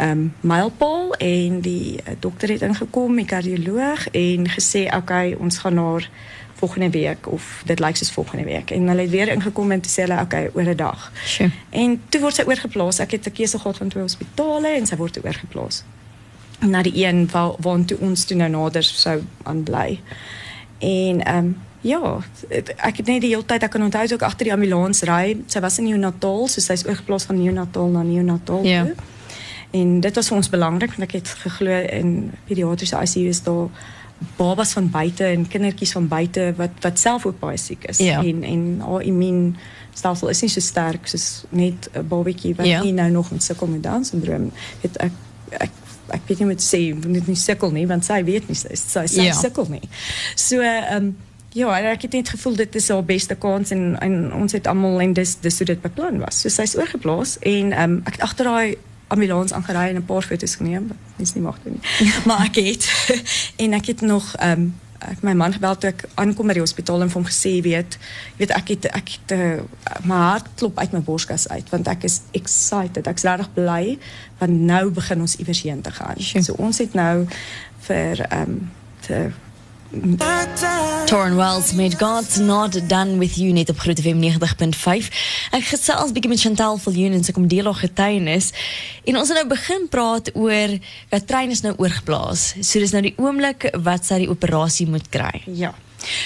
[0.00, 5.74] um, mylpaal en die uh, dokter het ingekom, die kardioloog en gesê okay, ons gaan
[5.74, 6.08] naar
[6.54, 8.70] volgende week of dit lyk soos volgende week.
[8.70, 11.12] En hulle het weer ingekom en toe sê hulle okay, oor 'n dag.
[11.24, 11.50] Sure.
[11.70, 12.98] En toe word sy oorgeplaas.
[12.98, 15.84] Ek het 'n keuse gehad van twee hospitale en sy word toe oorgeplaas
[16.60, 20.00] na die een waar waartoe ons toe nou nader sou aanbly.
[20.78, 22.20] En ehm um, ja,
[22.76, 25.36] ek het net die hele tyd ek kan onthou so ek agter die ambulans ry.
[25.46, 28.64] Sy was in neonatal, so sy's oorgeplaas van neonatal na neonatal.
[28.64, 28.84] Ja.
[28.84, 28.94] toe.
[29.74, 32.10] En dit was vir ons belangrik want ek het geglo in
[32.48, 33.68] pediatriese ICU is daar
[34.38, 38.20] babas van buite en kindertjies van buite wat wat self ook baie siek is Ja.
[38.22, 42.82] en en haar immuunstelsel is nie so sterk soos net 'n babatjie wat Ja.
[42.82, 44.50] nie nou nog met sukkel met Down syndroom.
[44.80, 45.12] Het ek
[45.50, 45.70] ek
[46.08, 48.74] ek weet nie wat sê, moet dit nie sukkel nie want sy weet nie sy
[48.74, 49.32] sy, sy Ja.
[49.32, 49.88] sukkel nie.
[50.36, 51.16] So ehm um,
[51.52, 55.00] ja, ek het net gevoel dit is haar beste kans en en ons het almal
[55.00, 56.40] en dis dis hoe dit beplan was.
[56.40, 58.76] So sy's oorgeplaas en ehm um, ek het agter daai
[59.14, 62.12] ambulans aangery en 'n paar foto's geneem wat mens nie mag doen nie.
[62.28, 62.88] maar ek het
[63.62, 64.72] en ek het nog ehm um,
[65.04, 67.98] ek my man gebel toe ek aankom by die hospitaal en vir hom gesê weet
[67.98, 71.90] jy weet ek het ek het uh, my hart klop uit my borskas uit want
[71.92, 73.98] ek is excited ek's regtig bly
[74.40, 76.44] want nou begin ons iewers heen te gaan Sure.
[76.44, 77.26] so ons het nou
[77.88, 78.70] vir ehm um,
[79.04, 79.28] te
[81.04, 85.08] Torren Wells met God's Not Done With You net op Groot FM 90.5.
[85.54, 88.50] Ek gesels bietjie met Chantal Viljoen en sy kom deel haar getuienis.
[89.06, 90.74] En ons het nou begin praat oor
[91.12, 92.54] dat trein is nou oorgeplaas.
[92.60, 95.44] So dis nou die oomblik wat sy die operasie moet kry.
[95.46, 95.70] Ja.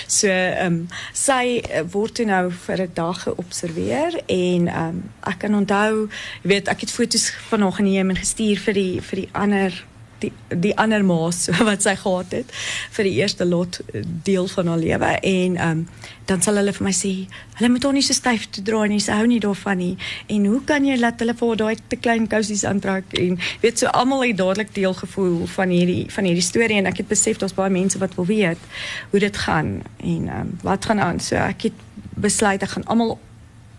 [0.06, 0.80] So ehm um,
[1.14, 6.08] sy uh, word toe nou vir 'n dag geobserveer en ehm um, ek kan onthou,
[6.42, 9.84] jy weet, ek het foto's van haar geneem en gestuur vir die vir die ander
[10.22, 12.52] die die ander maas wat sy gehad het
[12.96, 15.12] vir die eerste lot eh, deel van haar lewe.
[15.20, 15.84] En ehm
[16.28, 17.10] dan sal hulle vir my sê
[17.56, 19.94] hulle moet haar nie so styf toe dra nie sy hou nie daarvan nie.
[20.28, 23.14] En hoe kan jy laat hulle vir haar daai te klein kousies aantrek?
[23.16, 26.80] En weet so almal het dadelik deel gevoel van hierdie van hierdie storie.
[26.82, 28.68] En ek het besef daar's baie mense wat wil weet
[29.10, 29.78] hoe dit gaan.
[29.96, 31.20] En ehm wat gaan aan?
[31.20, 31.86] So ek het
[32.18, 33.18] besluit ek gaan almal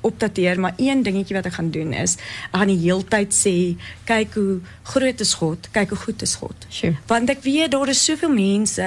[0.01, 2.15] opdateer, maar een dingetjie wat ek gaan doen is
[2.51, 3.55] ek gaan die heeltyd sê
[4.05, 6.55] kyk hoe groot is God, kyk hoe goed is God.
[6.69, 6.95] Sure.
[7.07, 8.81] Want ek weet daar is soveel mense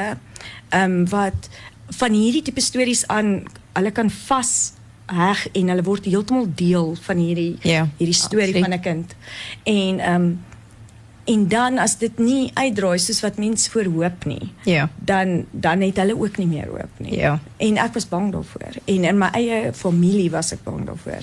[0.69, 1.49] ehm um, wat
[1.93, 3.43] van hierdie tipe stories aan
[3.77, 4.73] hulle kan vas
[5.13, 8.65] heg en hulle word heeltemal deel van hierdie Ja, hierdie storie absoluut.
[8.65, 9.15] van 'n kind.
[9.65, 10.41] En ehm um,
[11.25, 14.89] en dan as dit nie uitdraai soos wat mense voorhoop nie, Ja.
[14.99, 17.17] dan dan het hulle ook nie meer hoop nie.
[17.19, 17.39] Ja.
[17.57, 21.23] En ek was bang daarvoor en in my eie familie was ek bang daarvoor.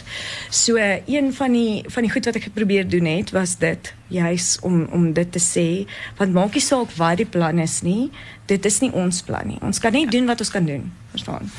[0.49, 4.57] So een van die van die goed wat ek geprobeer doen het was dit juis
[4.61, 8.09] om om dit te sê want maak nie saak wat die plan is nie,
[8.45, 9.57] dit is nie ons plan nie.
[9.61, 10.91] Ons kan net doen wat ons kan doen,
[11.23, 11.51] verstaan?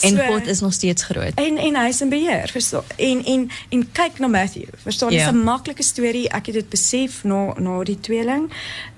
[0.00, 1.32] En So- God is nog steeds groot.
[1.34, 2.82] en en hy is in beheer, verstaan?
[2.96, 4.68] En en en kyk na Matthew.
[4.82, 5.10] Verstaan?
[5.10, 5.26] Dit Ja.
[5.26, 6.28] is 'n maklike storie.
[6.28, 8.50] Ek het dit besef na na die tweeling.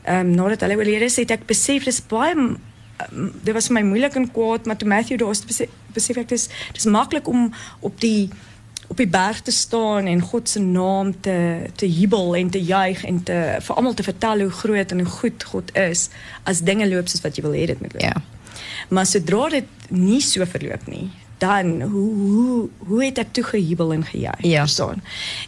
[0.04, 2.58] Ehm um, nadat hulle oorlede is, het ek besef dis baie um,
[3.42, 6.28] dit was vir my moeilik en kwaad, maar toe Matthew daar is, besef, besef ek
[6.28, 8.28] dis dis maklik om op die
[8.88, 13.04] op die berg te staan en God se naam te te jubel en te juig
[13.04, 16.08] en te vir almal te vertel hoe groot en hoe goed God is
[16.42, 18.02] as dinge loop soos wat jy wil hê dit moet loop.
[18.02, 18.16] Ja.
[18.90, 23.92] Maar sodra dit nie so verloop nie, dan hoe hoe hoe het ek toe gehubel
[23.92, 24.60] en gejuig Ja.
[24.66, 25.02] verstaan.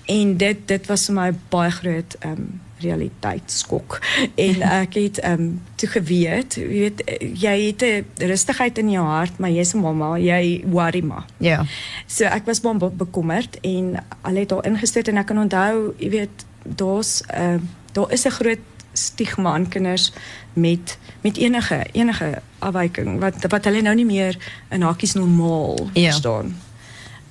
[0.07, 3.99] En dit dit was vir my baie groot ehm um, realiteitskok.
[4.47, 7.03] En ek het ehm um, toe geweet, jy weet
[7.43, 11.25] jy het 'n rustigheid in jou hart, maar jy's 'n mamma, jy worry maar.
[11.39, 11.65] Ja.
[12.07, 15.95] So ek was baie be- bekommerd en al het daar ingestoot en ek kan onthou,
[15.99, 17.61] jy weet, daar's uh,
[17.93, 18.59] daar is 'n groot
[18.93, 20.13] stigma aan kinders
[20.53, 24.37] met met enige enige afwyking wat wat hulle nou nie meer
[24.71, 26.11] in hakies normaal Ja.
[26.11, 26.55] verstaan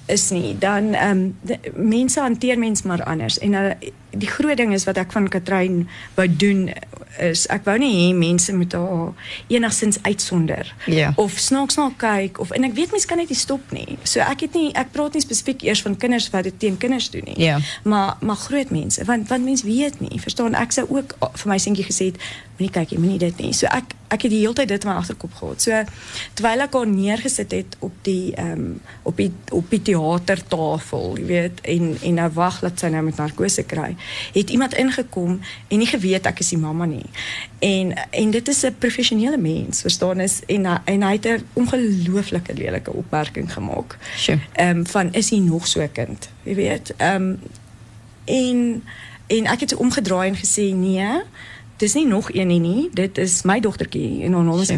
[0.08, 3.70] is nie dan ehm um, mense hanteer mens maar anders en uh,
[4.10, 6.70] die groot ding is wat ek van Katrein wou doen
[7.20, 9.14] is ek wou nie hê mense moet haar
[9.48, 11.14] enigstens uitsonder Ja.
[11.16, 13.98] of snaaks na kyk of en ek weet mense kan net nie stop nie.
[14.04, 17.10] So ek het nie ek praat nie spesifiek eers van kinders wat dit teen kinders
[17.12, 17.40] doen nie.
[17.40, 17.60] Ja.
[17.84, 20.20] Maar maar groot mense want want mense weet nie.
[20.20, 22.18] Verstaan ek sou ook a- vir my seentjie gesê het
[22.62, 23.56] moenie kyk jy moenie dit nie.
[23.58, 25.64] So ek ek het die hele tyd dit in my agterkop gehad.
[25.64, 25.78] So
[26.36, 28.74] terwyl ek haar neergesit het op die ehm um,
[29.08, 33.22] op die op die teatertafel, jy weet, en en nou wag dat sy nou met
[33.22, 33.96] narkose kry,
[34.36, 37.08] het iemand ingekom en nie geweet ek is die mamma nie.
[37.64, 42.54] En en dit is 'n professionele mens, verstaan is en en hy het 'n ongelooflike
[42.54, 43.98] lelike opmerking gemaak.
[44.18, 44.40] Sure.
[44.54, 46.94] Ehm um, van is hy nog so 'n kind, jy weet.
[46.98, 47.40] Ehm um,
[48.26, 48.84] en
[49.32, 51.24] en ek het omgedraai en gesê nee,
[51.82, 52.90] dis nie nog een nie, nie.
[52.94, 54.72] Dit is my dogtertjie en naam is.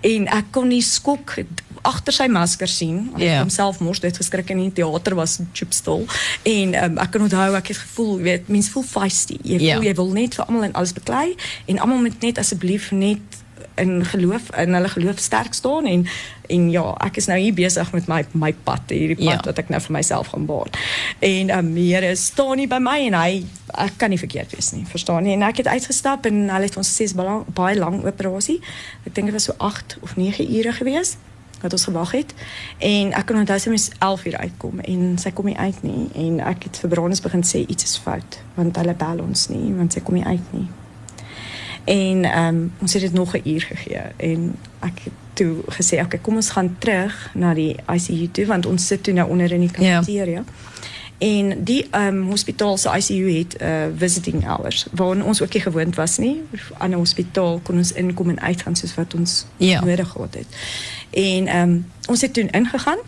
[0.00, 1.36] En ek kon die skok
[1.86, 3.04] agter sy masker sien.
[3.14, 6.06] Hy het homself mos dit geskrik in die teater was chipstil.
[6.48, 9.38] En um, ek kan onthou ek het gevoel, jy weet, mense voel feisty.
[9.46, 11.26] Jy voel jy wil net vir almal en alles beklei
[11.70, 13.42] en almal moet net asseblief net
[13.76, 16.06] in geloof in hulle geloof sterk staan en
[16.48, 19.40] en ja, ek is nou hier besig met my my pad, hierdie pad Ja.
[19.44, 20.70] wat ek nou vir myself gaan baan.
[21.18, 24.70] En um, die Here staan nie by my en hy ek kan nie verkeerd wees
[24.72, 25.34] nie, verstaan nie?
[25.34, 28.60] En ek het uitgestap en hulle het ons gesê dis baie baie lang operasie.
[29.06, 31.16] Ek dink dit was so 8 of 9 ure gewees
[31.62, 32.34] wat ons gewag het.
[32.78, 36.08] En ek kan onthou sy moes 11 uur uitkom en sy kom nie uit nie
[36.14, 39.72] en ek het vir Branus begin sê iets is fout want hulle bel ons nie
[39.74, 40.68] want sy kom nie uit nie.
[41.86, 46.20] En um, ons het dit nog 'n uur gegee en ek het toe gesê okay,
[46.22, 49.60] kom ons gaan terug na die ICU toe want ons sit toe nou onder in
[49.60, 49.98] die Ja.
[49.98, 50.44] cafeteria.
[51.18, 55.94] En die um, hospitaal se ICU het uh, visiting hours waarin ons ook nie gewoond
[55.94, 56.42] was nie.
[56.78, 59.80] Aan 'n hospitaal kon ons inkom en uitgaan soos wat ons Ja.
[59.84, 60.46] nodig gehad het.
[61.10, 62.98] En ehm um, ons het toen ingegaan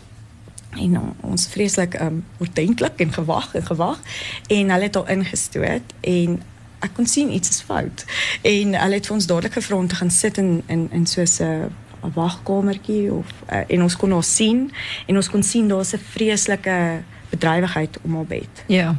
[0.69, 3.99] en uh, ons vreeslik um, ordentlik en gewag en gewag
[4.47, 6.41] en hulle het al ingestoot en
[6.79, 8.05] ek kon sien iets is fout.
[8.41, 11.21] En hulle het vir ons dadelik gevra om te gaan sit in in in so
[11.21, 11.71] 'n
[12.03, 14.71] 'n wagkamertjie of uh, en ons kon haar sien
[15.05, 18.63] en ons kon sien daar's 'n vreeslike bedrywigheid om haar bed.
[18.67, 18.95] Ja.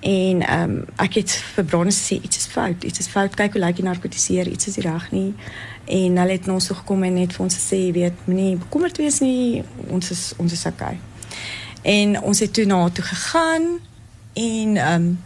[0.00, 3.34] En ehm um, ek het vir Branus gesê iets is fout, iets is fout.
[3.34, 5.34] Kyk hoe lyk die narkotiseer, iets is nie reg nie.
[5.84, 8.96] En hulle het na ons toe gekom en net vir ons gesê, weet, moenie bekommerd
[8.96, 10.98] wees nie, ons is ons is okay.
[11.82, 13.62] En ons het toe na haar toe gegaan
[14.32, 15.18] en ehm um,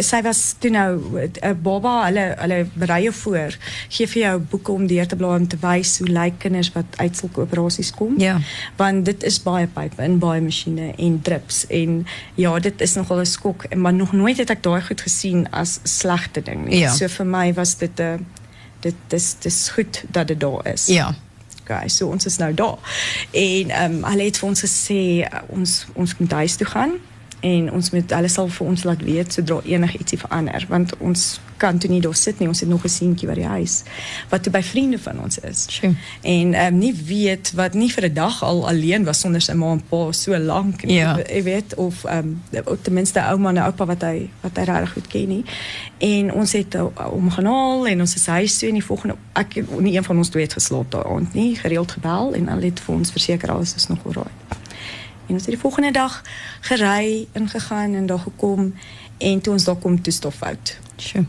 [0.00, 1.00] sy was toe nou
[1.42, 3.56] 'n baba, hulle hulle berei voor,
[3.88, 6.84] gee vir jou boeke om deur te blaai om te wys hoe lyk kinders wat
[6.96, 8.40] uit sulke operasies kom Ja.
[8.76, 13.20] want dit is baie pype en baie masjiene en drips en ja dit is nogal
[13.20, 16.78] 'n skok maar nog nooit het ek daai goed gesien as slegte ding nie.
[16.78, 16.92] Ja.
[16.92, 18.26] So vir my was dit 'n
[18.80, 20.86] dit dis dis goed dat dit daar is.
[20.86, 21.14] Ja.
[21.62, 22.78] Okay, so ons is nou daar.
[23.32, 26.90] En ehm um, hulle het vir ons gesê uh, ons ons moet huis toe gaan
[27.44, 31.24] en ons moet hulle sal vir ons laat weet sodra enigietsie verander want ons
[31.60, 32.48] kan toe nie daar sit nie.
[32.48, 33.82] Ons het nog 'n seentjie by die huis
[34.28, 35.66] wat toe by vriende van ons is.
[35.68, 35.94] Sure.
[36.22, 39.52] En ehm um, nie weet wat nie vir 'n dag al alleen was sonder sy
[39.52, 40.94] ma en pa so lank nie.
[40.94, 41.18] Ja.
[41.28, 44.92] Jy weet of ehm um, ten minste ouma en oupa wat hy wat hy regtig
[44.92, 45.44] goed ken nie.
[45.98, 49.54] En ons het hom gaan haal en ons is huis toe en die volgende ek
[49.78, 52.80] nie een van ons twee het geslaap daai aand nie, gereeld gebel en hulle het
[52.80, 54.30] vir ons verseker alles is nog oral.
[55.26, 56.22] En ons het die volgende dag
[56.60, 58.74] gery, ingegaan en daar gekom
[59.18, 61.24] en toe ons daar kom toe stof fout Sure.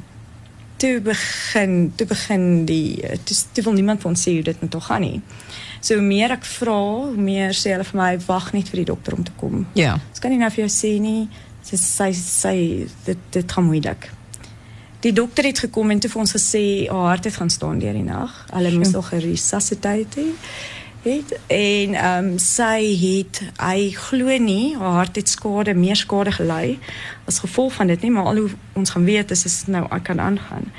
[0.78, 4.62] toe begin toe begin die eh, toe, toe wil niemand vir ons sê hoe dit
[4.62, 5.22] met haar gaan nie.
[5.80, 6.80] So hoe meer ek vra,
[7.14, 9.66] hoe meer sê hulle vir my wag net vir die dokter om te kom.
[9.78, 9.96] Ja.
[10.10, 11.28] Ons kan nie nou vir jou sê nie.
[11.66, 12.56] Sy sy sy
[13.06, 14.10] dit dit gaan moeilik.
[15.06, 17.94] Die dokter het gekom en toe vir ons gesê haar hart het gaan staan deur
[17.94, 18.34] die nag.
[18.52, 18.98] Hulle moes Sjoe.
[19.00, 20.18] nog geresusciteer het.
[21.06, 26.32] Het en ehm um, sy het hy glo nie haar hart het skade, meer skade
[26.34, 26.78] gely
[27.30, 30.20] as gevolg van dit nie, maar al hoe ons gaan weet is is nou kan
[30.22, 30.72] aangaan.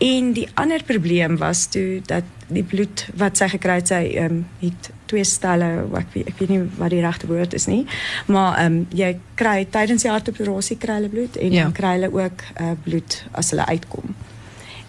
[0.00, 4.24] En die ander probleem was toe dat die bloed wat sy gekry het, sy ehm
[4.38, 5.68] um, het twee stelle,
[5.98, 7.84] ek weet ek weet nie wat die regte woord is nie,
[8.26, 11.62] maar ehm um, jy kry tydens die hartoperasie kry hulle bloed en Ja.
[11.68, 14.14] dan kry hulle ook uh, bloed as hulle uitkom.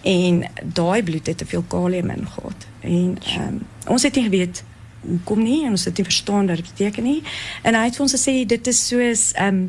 [0.02, 2.66] En daai bloed het te veel kalium in gehad.
[2.80, 4.64] En ehm um, ons het nie geweet
[5.02, 7.22] hoekom nie en ons het nie verstaan dat dit beteken nie.
[7.62, 9.66] En hy het vir ons gesê dit is soos ehm um,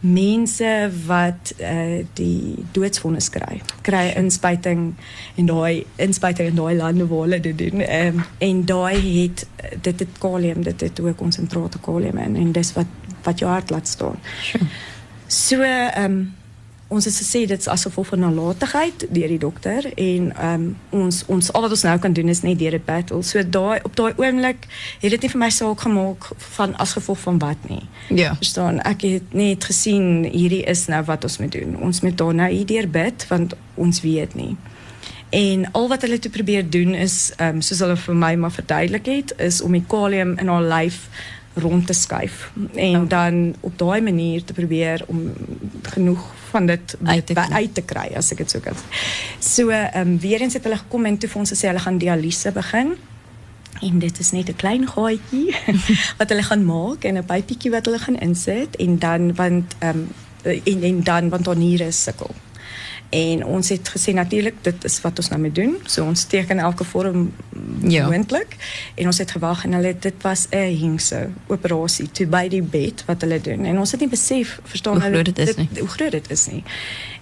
[0.00, 0.68] mense
[1.04, 4.94] wat uh, die doodsvonnis kry kry inspuiting
[5.36, 7.84] en daai inspuiting in daai lande waar hulle dit doen.
[7.84, 9.44] Um, en daai het
[9.84, 13.70] dit het kalium dit het ook konsentrate kalium in en dis wat wat jou hart
[13.70, 14.16] laat staan.
[15.28, 16.39] So ehm um,
[16.90, 21.52] ons het gesê dit's as gevolg van nalatigheid deur die dokter en um, ons ons
[21.54, 23.22] al wat ons nou kan doen is net deur dit battle.
[23.22, 24.66] So daai op daai oomblik
[24.98, 26.26] het dit nie vir my saak gemaak
[26.56, 27.84] van as gevolg van wat nie.
[28.08, 28.34] Ja.
[28.42, 28.82] Verstaan?
[28.90, 31.78] Ek het net gesien hierdie is nou wat ons moet doen.
[31.78, 34.56] Ons moet daar nou hierdeur bid want ons weet nie.
[35.30, 38.56] En al wat hulle toe probeer doen is ehm um, soos hulle vir my maar
[38.58, 41.06] verduidelik het is om die kalium in haar lyf
[41.54, 43.08] rond te skuif en oh.
[43.08, 45.32] dan op daai manier te probeer om
[45.82, 48.76] genoeg van dit uit te, uit te kry as ek dit sou kan.
[49.38, 51.98] So ehm um, weer eens het hulle gekom en toe vir ons gesê hulle gaan
[51.98, 52.94] dialyse begin.
[53.80, 55.54] En dit is net 'n klein gaatjie
[56.18, 59.98] wat hulle gaan maak en 'n pypietjie wat hulle gaan insit en dan want ehm
[59.98, 60.08] um,
[60.64, 62.30] en, en dan want haar niere sukkel.
[63.10, 65.76] En ons het gesê natuurlik dit is wat ons nou moet doen.
[65.86, 67.32] So ons teken elke vorm
[67.82, 68.06] ja.
[68.06, 68.54] moontlik.
[68.94, 73.04] En ons het gewag en hulle dit was 'n hingse operasie toe by die bed
[73.06, 73.64] wat hulle doen.
[73.64, 75.68] En ons het nie besef verstaan hoe groot dit is nie.
[75.78, 76.62] Hoe groot dit is nie.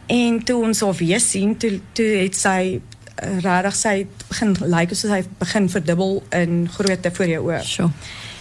[0.06, 2.80] En toe ons al weer sien toe toe het sy
[3.22, 7.62] uh, regtig sy begin lyk like, soos hy begin verdubbel in grootte voor jou oë.
[7.64, 7.90] Sure.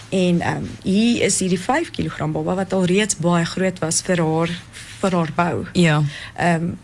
[0.08, 4.00] En ehm um, hier is hierdie 5 kg baba wat al reeds baie groot was
[4.02, 4.50] vir haar
[5.00, 5.64] vir haar bou.
[5.72, 6.02] Ja.
[6.36, 6.76] Ehm um,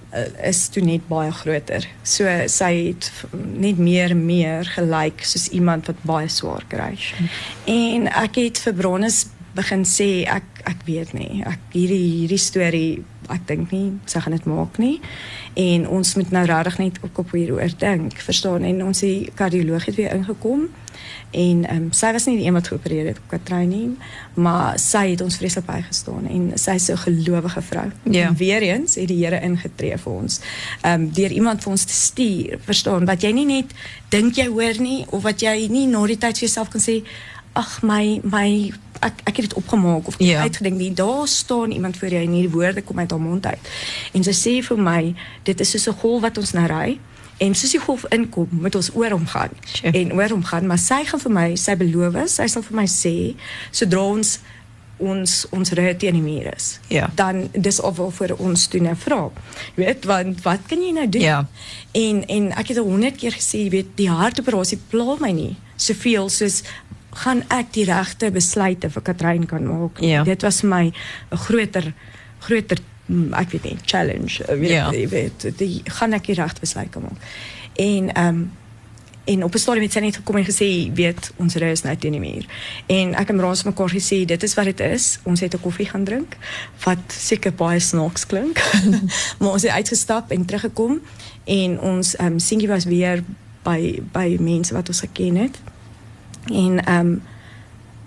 [0.46, 1.88] is toe net baie groter.
[2.06, 6.92] So sy het net meer meer gelyk soos iemand wat baie swaar kry.
[7.66, 9.24] En ek het vir Bronus
[9.54, 11.42] begin sê ek ek weet nie.
[11.46, 15.00] Ek hierdie hierdie storie ek dink nie sy gaan dit maak nie.
[15.60, 18.16] En ons moet nou regtig net ook op hieroor dink.
[18.20, 18.64] Verstaan?
[18.64, 20.68] En ons kardioloog het weer ingekom
[21.34, 23.88] en ehm um, sy was nie die een wat geopereer het op Katrein nie,
[24.38, 27.88] maar sy het ons vreeslik bygestaan en sy is so 'n gelowige vrou.
[28.02, 28.28] Ja.
[28.28, 30.40] En weer eens het die Here ingetree vir ons.
[30.82, 33.74] Ehm um, deur iemand vir ons te stuur, verstaan, wat jy nie net
[34.08, 37.02] dink jy hoor nie of wat jy nie na die tyd vir jouself kan sê
[37.52, 38.72] ag my my
[39.04, 40.42] ek ek het dit opgemaak of ja.
[40.42, 43.72] uitgedink nie daar staan iemand voor jou en hierdie woorde kom uit haar mond uit
[44.12, 46.98] en sy sê vir my dit is soos 'n golf wat ons nou ry
[47.42, 49.50] En soos die golf inkom, moet ons oor hom gaan.
[49.72, 49.90] Sure.
[49.90, 52.86] En oor hom gaan, maar sy gaan vir my, sy beloof, sy sal vir my
[52.86, 53.14] sê
[53.74, 54.38] sodra ons
[55.02, 56.78] ons ons red teen die muur is.
[56.88, 57.08] Ja.
[57.18, 59.30] Dan dis of wel vir ons doen 'n vra.
[59.74, 61.20] Jy weet, want wat kan jy nou doen?
[61.20, 61.46] Ja.
[61.92, 65.56] En en ek het al 100 keer gesê, jy weet, die hartoperasie pla my nie
[65.76, 66.62] soveel soos
[67.14, 70.00] gaan ek die regte besluite vir Katrein kan maak.
[70.00, 70.24] Ja.
[70.24, 70.92] Dit was my
[71.30, 71.92] 'n groter
[72.38, 74.90] groter mm, ek weet nie challenge weet Ja.
[74.92, 77.18] jy weet die gaan ek die regte besluit maak.
[77.74, 78.50] En ehm um,
[79.24, 81.96] en op 'n stadium het sy net gekom en gesê weet ons ry is nou
[81.96, 82.44] teen die muur.
[82.86, 85.18] En ek en Raas mekaar gesê dit is wat dit is.
[85.22, 86.36] Ons het 'n koffie gaan drink
[86.84, 88.60] wat seker baie snaaks klink.
[89.38, 91.00] maar ons het uitgestap en teruggekom
[91.44, 93.24] en ons ehm um, Singie was weer
[93.62, 95.58] by by mense wat ons geken het.
[96.52, 97.22] En ehm um,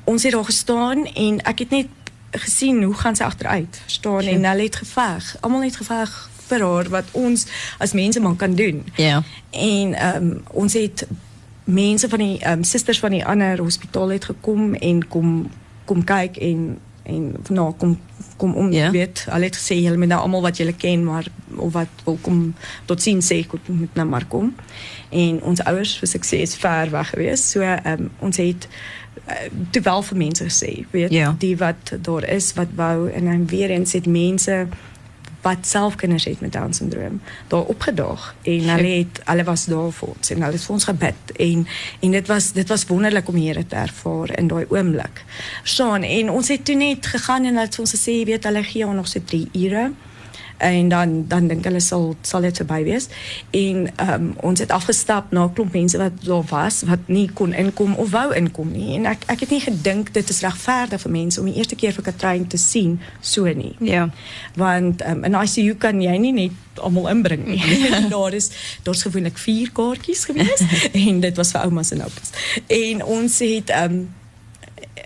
[0.04, 1.88] ons het daar gestaan en ek het net
[2.32, 4.36] gesien hoe gaan sy agteruit, verstaan Sure.
[4.36, 5.36] en hulle het geveg.
[5.39, 7.45] Almal het geveg vir haar wat ons
[7.78, 8.86] as mense man kan doen.
[8.95, 9.23] Ja.
[9.50, 11.08] En ehm um, ons het
[11.63, 15.50] mense van die ehm um, susters van die ander hospitaal het gekom en kom
[15.86, 17.97] kom kyk en en nou kom
[18.37, 18.91] kom om Ja.
[18.91, 22.17] weet hulle het gesê julle moet nou almal wat julle ken maar of wat wil
[22.21, 22.53] kom
[22.85, 24.55] tot sien sê kom moet nou maar kom
[25.09, 28.67] en ons ouers vir sukses ver weg gewees so um, ons het
[29.27, 31.35] uh, toe wel vir mense gesê weet Ja.
[31.39, 34.67] die wat daar is wat wou en dan weer eens het mense
[35.47, 39.91] wat self kinders het met down syndroom daar opgedaag en hulle het hulle was daar
[39.99, 41.67] vir ons en hulle het vir ons gebid en
[42.07, 45.23] en dit was dit was wonderlik om die Here te ervaar in daai oomblik.
[45.63, 48.49] Staan en ons het toe net gegaan en hulle het vir ons gesê jy weet
[48.49, 49.86] hulle gee ons nog so 3 ure
[50.57, 53.09] en dan dan dink hulle sal sal dit verby wees
[53.51, 57.53] en um, ons het afgestap na 'n klomp mense wat daar was wat nie kon
[57.53, 61.11] inkom of wou inkom nie en ek ek het nie gedink dit is regverdig vir
[61.11, 64.09] mense om die eerste keer vir Katrein te sien so nie Ja.
[64.55, 67.61] want um, in ICU kan jy nie net almal inbring nie.
[68.13, 68.51] daar is
[68.83, 70.61] daar's gewoonlik 4 kaartjies gewees
[71.07, 72.29] en dit was vir oumas en oupas.
[72.67, 74.09] En ons het um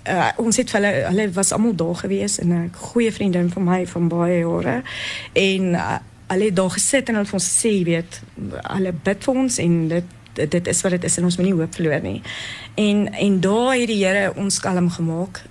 [0.10, 3.88] uh, ons het hulle hulle was almal daar gewees en 'n goeie vriendin van my
[3.88, 4.82] van baie jare
[5.34, 5.98] en uh,
[6.32, 8.22] hulle het daar gesit en hulle het ons gesê, jy weet,
[8.72, 11.74] hulle bid vir ons en dit dit is wat dit is en ons moenie hoop
[11.76, 12.22] verloor nie.
[12.80, 15.42] En en daar het die Here ons kalm gemaak.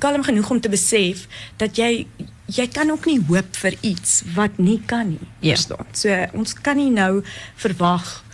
[0.00, 1.26] Kalm genoeg om te besef
[1.60, 2.06] dat jy
[2.46, 5.28] jy kan ook nie hoop vir iets wat nie kan nie.
[5.40, 5.52] Ja.
[5.52, 5.86] Verstaan?
[5.92, 7.22] So ons kan nie nou
[7.60, 8.24] verwag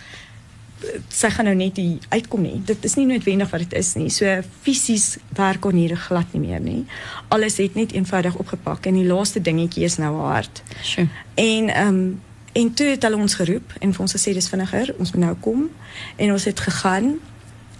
[1.11, 2.61] sy gaan nou net die uitkom nie.
[2.65, 4.09] Dit is nie noodwendig wat dit is nie.
[4.13, 6.85] So fisies werk haar niere glad nie meer nie.
[7.33, 10.63] Alles het net eenvoudig opgepak en die laaste dingetjie is nou haar hart.
[10.81, 11.07] Sjoe.
[11.35, 12.21] En ehm um,
[12.59, 15.35] en toe het hulle ons geroep en vir ons gesê dis vinniger, ons moet nou
[15.39, 15.67] kom
[16.17, 17.19] en ons het gegaan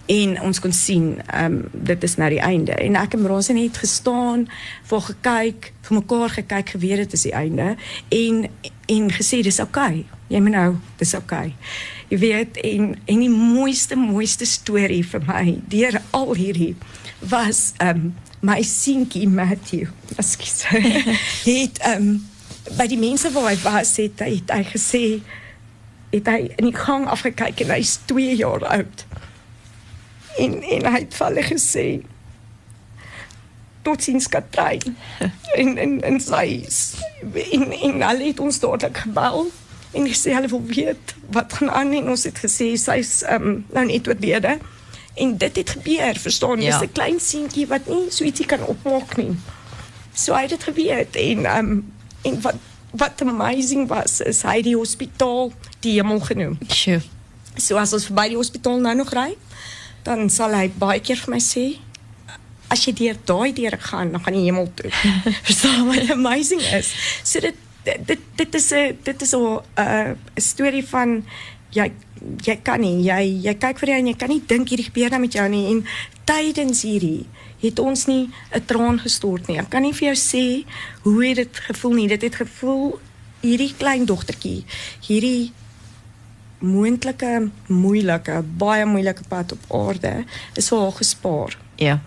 [0.10, 3.54] en ons kon sien ehm um, dit is nou die einde en ek en Bronse
[3.54, 4.48] net gestaan
[4.90, 7.76] voor gekyk vir mekaar gekyk geweet dit is die einde
[8.22, 8.48] en
[8.88, 10.06] en gesê dis oukei okay.
[10.34, 10.70] jy moet nou
[11.02, 11.99] dis oukei okay.
[12.10, 16.74] Jy weet en en die mooiste mooiste storie vir my deur al hierdie
[17.20, 19.90] was um, my seentjie Matthew.
[20.16, 20.64] Ekskuus.
[21.50, 22.14] Het um,
[22.78, 25.04] by die mense waar hy was het hy, het hy gesê
[26.10, 29.06] het hy in die gang afgekyk en hy's 2 jaar oud.
[30.40, 31.88] En en hy het vir hulle gesê
[33.86, 34.98] tot sins Katrein.
[35.60, 36.46] En en en sy
[37.50, 39.50] in in hulle het ons dadelik gebel
[39.92, 44.10] en hulle wil weet wat gaan aan en ons het gesê sy's um, nou net
[44.20, 44.58] wede
[45.20, 46.80] en dit het gebeur verstaan ja.
[46.80, 49.36] dis 'n klein seentjie wat nie so ietsie kan opmaak nie
[50.14, 51.72] so hy het dit geweet en um,
[52.22, 52.56] en wat
[52.92, 57.02] wat amazing was is hy die hospitaal die hemel genoem sure.
[57.58, 59.38] so as ons verby die hospitaal nou nog ry
[60.04, 61.66] dan sal hy baie keer vir my sê
[62.70, 64.92] as jy deur daai deur gaan dan gaan jy hemel toe.
[65.48, 66.94] Verstaan wat amazing is.
[67.24, 67.58] So dit
[68.06, 71.24] dit dit is 'n dit is 'n 'n storie van
[71.72, 71.92] jy
[72.44, 75.10] jy kan nie jy jy kyk vir jou en jy kan nie dink hierdie gebeur
[75.10, 75.86] nou met jou nie en
[76.26, 77.26] tydens hierdie
[77.60, 79.58] het ons nie 'n traan gestort nie.
[79.58, 80.66] Ek kan nie vir jou sê
[81.04, 82.08] hoe het dit gevoel nie.
[82.08, 83.00] Dit het gevoel
[83.42, 84.66] hierdie klein dogtertjie,
[85.08, 85.52] hierdie
[86.60, 91.58] moontlike moeilike, baie moeilike pad op aarde is vir haar gespaar.
[91.76, 92.00] Ja.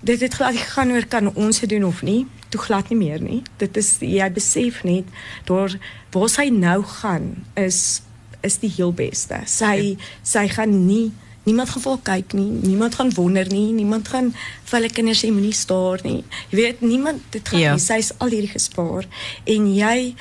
[0.00, 2.26] Dit het glad gegaan oor kan ons dit doen of nie.
[2.54, 3.42] Toe glad nie meer nie.
[3.58, 5.10] Dit is jy besef net
[5.48, 5.74] daar
[6.14, 8.02] waar sy nou gaan is
[8.44, 9.40] is die heel beste.
[9.48, 10.08] Sy ja.
[10.22, 11.10] sy gaan nie
[11.44, 14.30] niemand gaan vir kyk nie, niemand gaan wonder nie, niemand gaan
[14.64, 16.22] vir hulle kinders sê moenie staar nie.
[16.52, 17.74] Jy weet niemand dit gaan ja.
[17.76, 17.84] nie.
[17.84, 19.08] Sy's al hierdie gespaar
[19.56, 20.14] en jy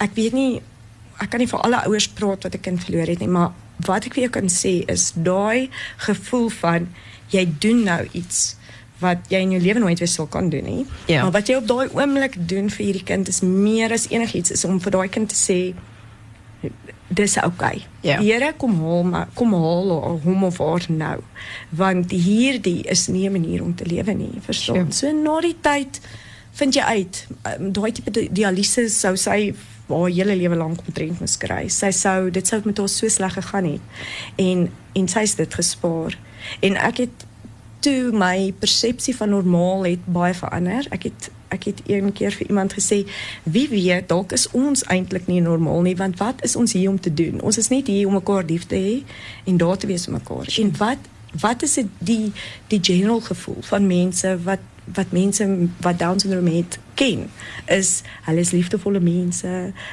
[0.00, 0.60] ek weet nie
[1.20, 3.52] ek kan nie vir alle ouers praat wat 'n kind verloor het nie, maar
[3.86, 5.68] wat ek vir jou kan sê is daai
[6.06, 6.88] gevoel van
[7.30, 8.56] jy doen nou iets
[9.00, 10.86] wat jy in jou lewe nooit weer sal kan doen nie.
[11.06, 11.22] Ja.
[11.22, 14.64] Maar wat jy op daai oomblik doen vir hierdie kind is meer as enigiets is
[14.64, 15.60] om vir daai kind te sê
[17.10, 17.82] dis okay.
[18.00, 18.20] Ja.
[18.20, 21.18] Here kom haal maar kom haal hom of haar nou.
[21.70, 24.92] Want hierdie is nie 'n manier om te lewe nie, verstaan?
[24.92, 26.00] So na die tyd
[26.52, 27.26] vind jy uit
[27.58, 29.54] um, daai tipe dialyse sou sy
[29.88, 31.68] haar hele lewe lank omtrent moes kry.
[31.68, 33.80] Sy sou dit sou met haar so sleg gegaan het.
[34.36, 36.18] En en sy het dit gespaar.
[36.60, 37.26] En ek het
[37.80, 40.86] toe my persepsie van normaal het baie verander.
[40.90, 43.00] Ek het ek het een keer vir iemand gesê,
[43.42, 47.00] wie weet, dalk is ons eintlik nie normaal nie, want wat is ons hier om
[47.00, 47.40] te doen?
[47.42, 49.00] Ons is net hier om mekaar lief te hê
[49.50, 50.46] en daar te wees vir mekaar.
[50.62, 51.10] En wat
[51.40, 52.32] wat is dit die
[52.66, 54.62] die general gevoel van mense wat
[54.94, 55.46] wat mense
[55.80, 57.26] wat down syndrome het ken
[57.66, 59.48] is hulle is liefdevolle mense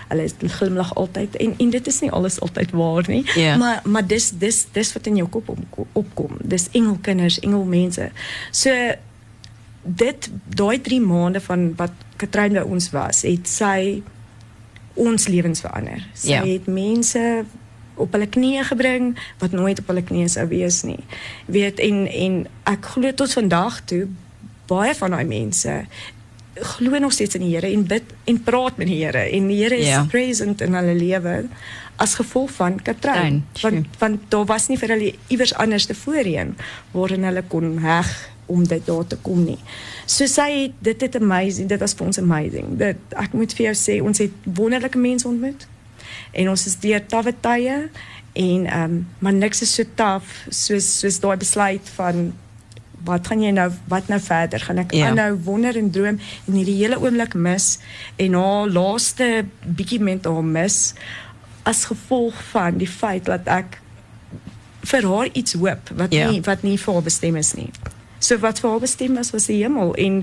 [0.08, 3.60] hulle is glimlag altyd en en dit is nie alles altyd waar nie yeah.
[3.60, 8.12] maar maar dis dis dis wat in jou kop op, opkom dis engelkinders engelmense
[8.52, 8.74] so
[9.82, 14.02] dit daai 3 maande van wat Katrein by ons was het sy
[14.98, 16.52] ons lewens verander sy yeah.
[16.54, 17.24] het mense
[17.98, 21.02] op hulle knieë gebring wat nooit op hulle knieë sou wees nie.
[21.52, 22.40] Weet en en
[22.70, 24.06] ek glo tot vandag toe
[24.68, 25.74] baie van daai mense
[26.58, 29.60] glo nog steeds in die Here en bid en praat met die Here en die
[29.64, 30.04] Here is yeah.
[30.04, 30.06] Ja.
[30.12, 31.36] present in hulle lewe
[31.98, 36.56] as gevolg van Katrein want want daar was nie vir hulle iewers anders te voorheen
[36.92, 38.12] waarin hulle kon heg
[38.48, 39.60] om dit daar te kom nie.
[40.06, 42.78] So sy dit het amazing, dit was vir ons amazing.
[42.80, 45.68] Dit ek moet vir jou sê ons het wonderlike mense ontmoet
[46.32, 47.76] en ons is deur tawwe tye
[48.38, 52.30] en ehm um, maar niks is so taaf soos soos daai besluit van
[53.08, 55.10] wat gaan jy nou wat nou verder gaan ek ja.
[55.10, 57.78] aanhou wonder en droom en hierdie hele oomblik mis
[58.16, 59.30] en haar laaste
[59.64, 60.94] bietjie mentaal mis
[61.68, 63.80] as gevolg van die feit dat ek
[64.88, 66.30] vir haar iets hoop wat ja.
[66.32, 67.72] nie wat nie vir haar bestem is nie.
[68.20, 70.22] So wat vir haar bestem is was die hemel en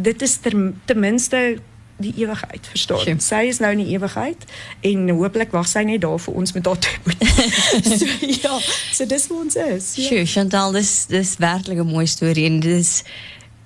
[0.00, 1.60] dit is ten, ten minste
[2.00, 3.04] die ewigheid, verstaan?
[3.04, 3.20] Sure.
[3.20, 4.44] Sy is nou in die ewigheid
[4.80, 7.16] en hopelik wag sy net daar vir ons met haar toe.
[7.98, 8.54] so ja,
[8.92, 9.90] so dis hoe ons is.
[9.96, 10.08] Ja.
[10.08, 13.02] Sure, Chantal, dis dis werklik 'n mooi storie en dis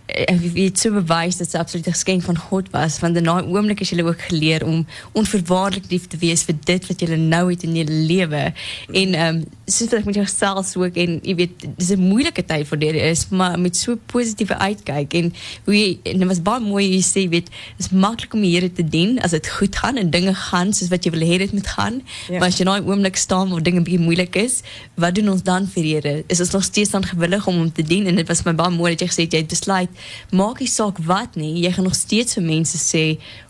[0.06, 3.44] wie weet so bewys dat dit absoluut 'n geskenk van God was want in daai
[3.44, 7.50] oomblik het jy ook geleer om onverwaarlik lief te wees vir dit wat jy nou
[7.50, 8.52] het in jou lewe
[8.92, 12.00] en ehm um, soos wat ek met jou gesels ook en jy weet dis 'n
[12.00, 15.32] moeilike tyd vir dit is maar met so positiewe uitkyk en
[15.64, 18.72] hoe jy, en dit was baie mooi jy sê weet dis maklik om die Here
[18.72, 21.52] te dien as dit goed gaan en dinge gaan soos wat jy wil hê dit
[21.52, 22.02] moet gaan.
[22.28, 22.38] Ja.
[22.38, 24.62] maar as jy nou oomblik staan waar dinge bietjie moeilik is
[24.94, 26.24] wat doen ons dan vir die Here?
[26.26, 28.06] Is ons nog steeds dan gewillig om hom te dien?
[28.06, 29.93] En dit was my baie mooi dat jy gesê het jy het besluit
[30.30, 33.04] maak nie saak wat nie jy gaan nog steeds vir mense sê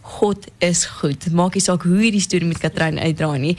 [0.05, 1.25] God is goed.
[1.33, 3.57] Maak nie saak hoe hierdie storie met Katrein uitdraai nie.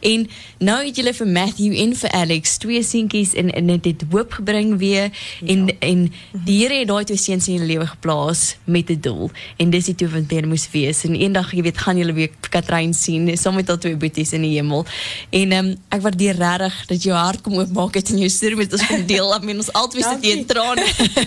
[0.00, 0.28] En
[0.62, 4.32] nou het julle vir Matthew en vir Alex twee seentjies en en dit het hoop
[4.38, 5.10] gebring weer
[5.46, 5.74] en Ja.
[5.80, 6.12] en
[6.44, 9.30] die Here het daai twee seuns in julle lewe geplaas met 'n doel.
[9.56, 11.04] En dis die twee wat binne moes wees.
[11.04, 14.42] En eendag, jy weet, gaan julle weer Katrein sien saam met al twee boeties in
[14.42, 14.86] die hemel.
[15.30, 18.56] En ehm um, ek waardeer regtig dat jou hart kom oopmaak het en jou storie
[18.56, 19.34] met ons kom deel.
[19.34, 20.86] I mean, ons albei sit hier in trane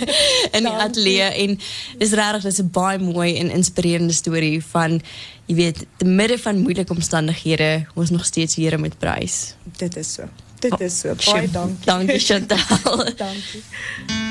[0.57, 1.59] in die ateljee en
[1.97, 5.01] dis regtig dis 'n baie mooi en inspirerende storie van
[5.45, 9.55] jy weet te midde van moeilike omstandighede ons nog steeds Here moet prys.
[9.78, 10.30] Dit is so.
[10.59, 11.16] Dit is so.
[11.18, 11.86] Sjoe, Baie dankie.
[11.86, 13.14] Dankie Chantal.
[13.26, 14.30] dankie.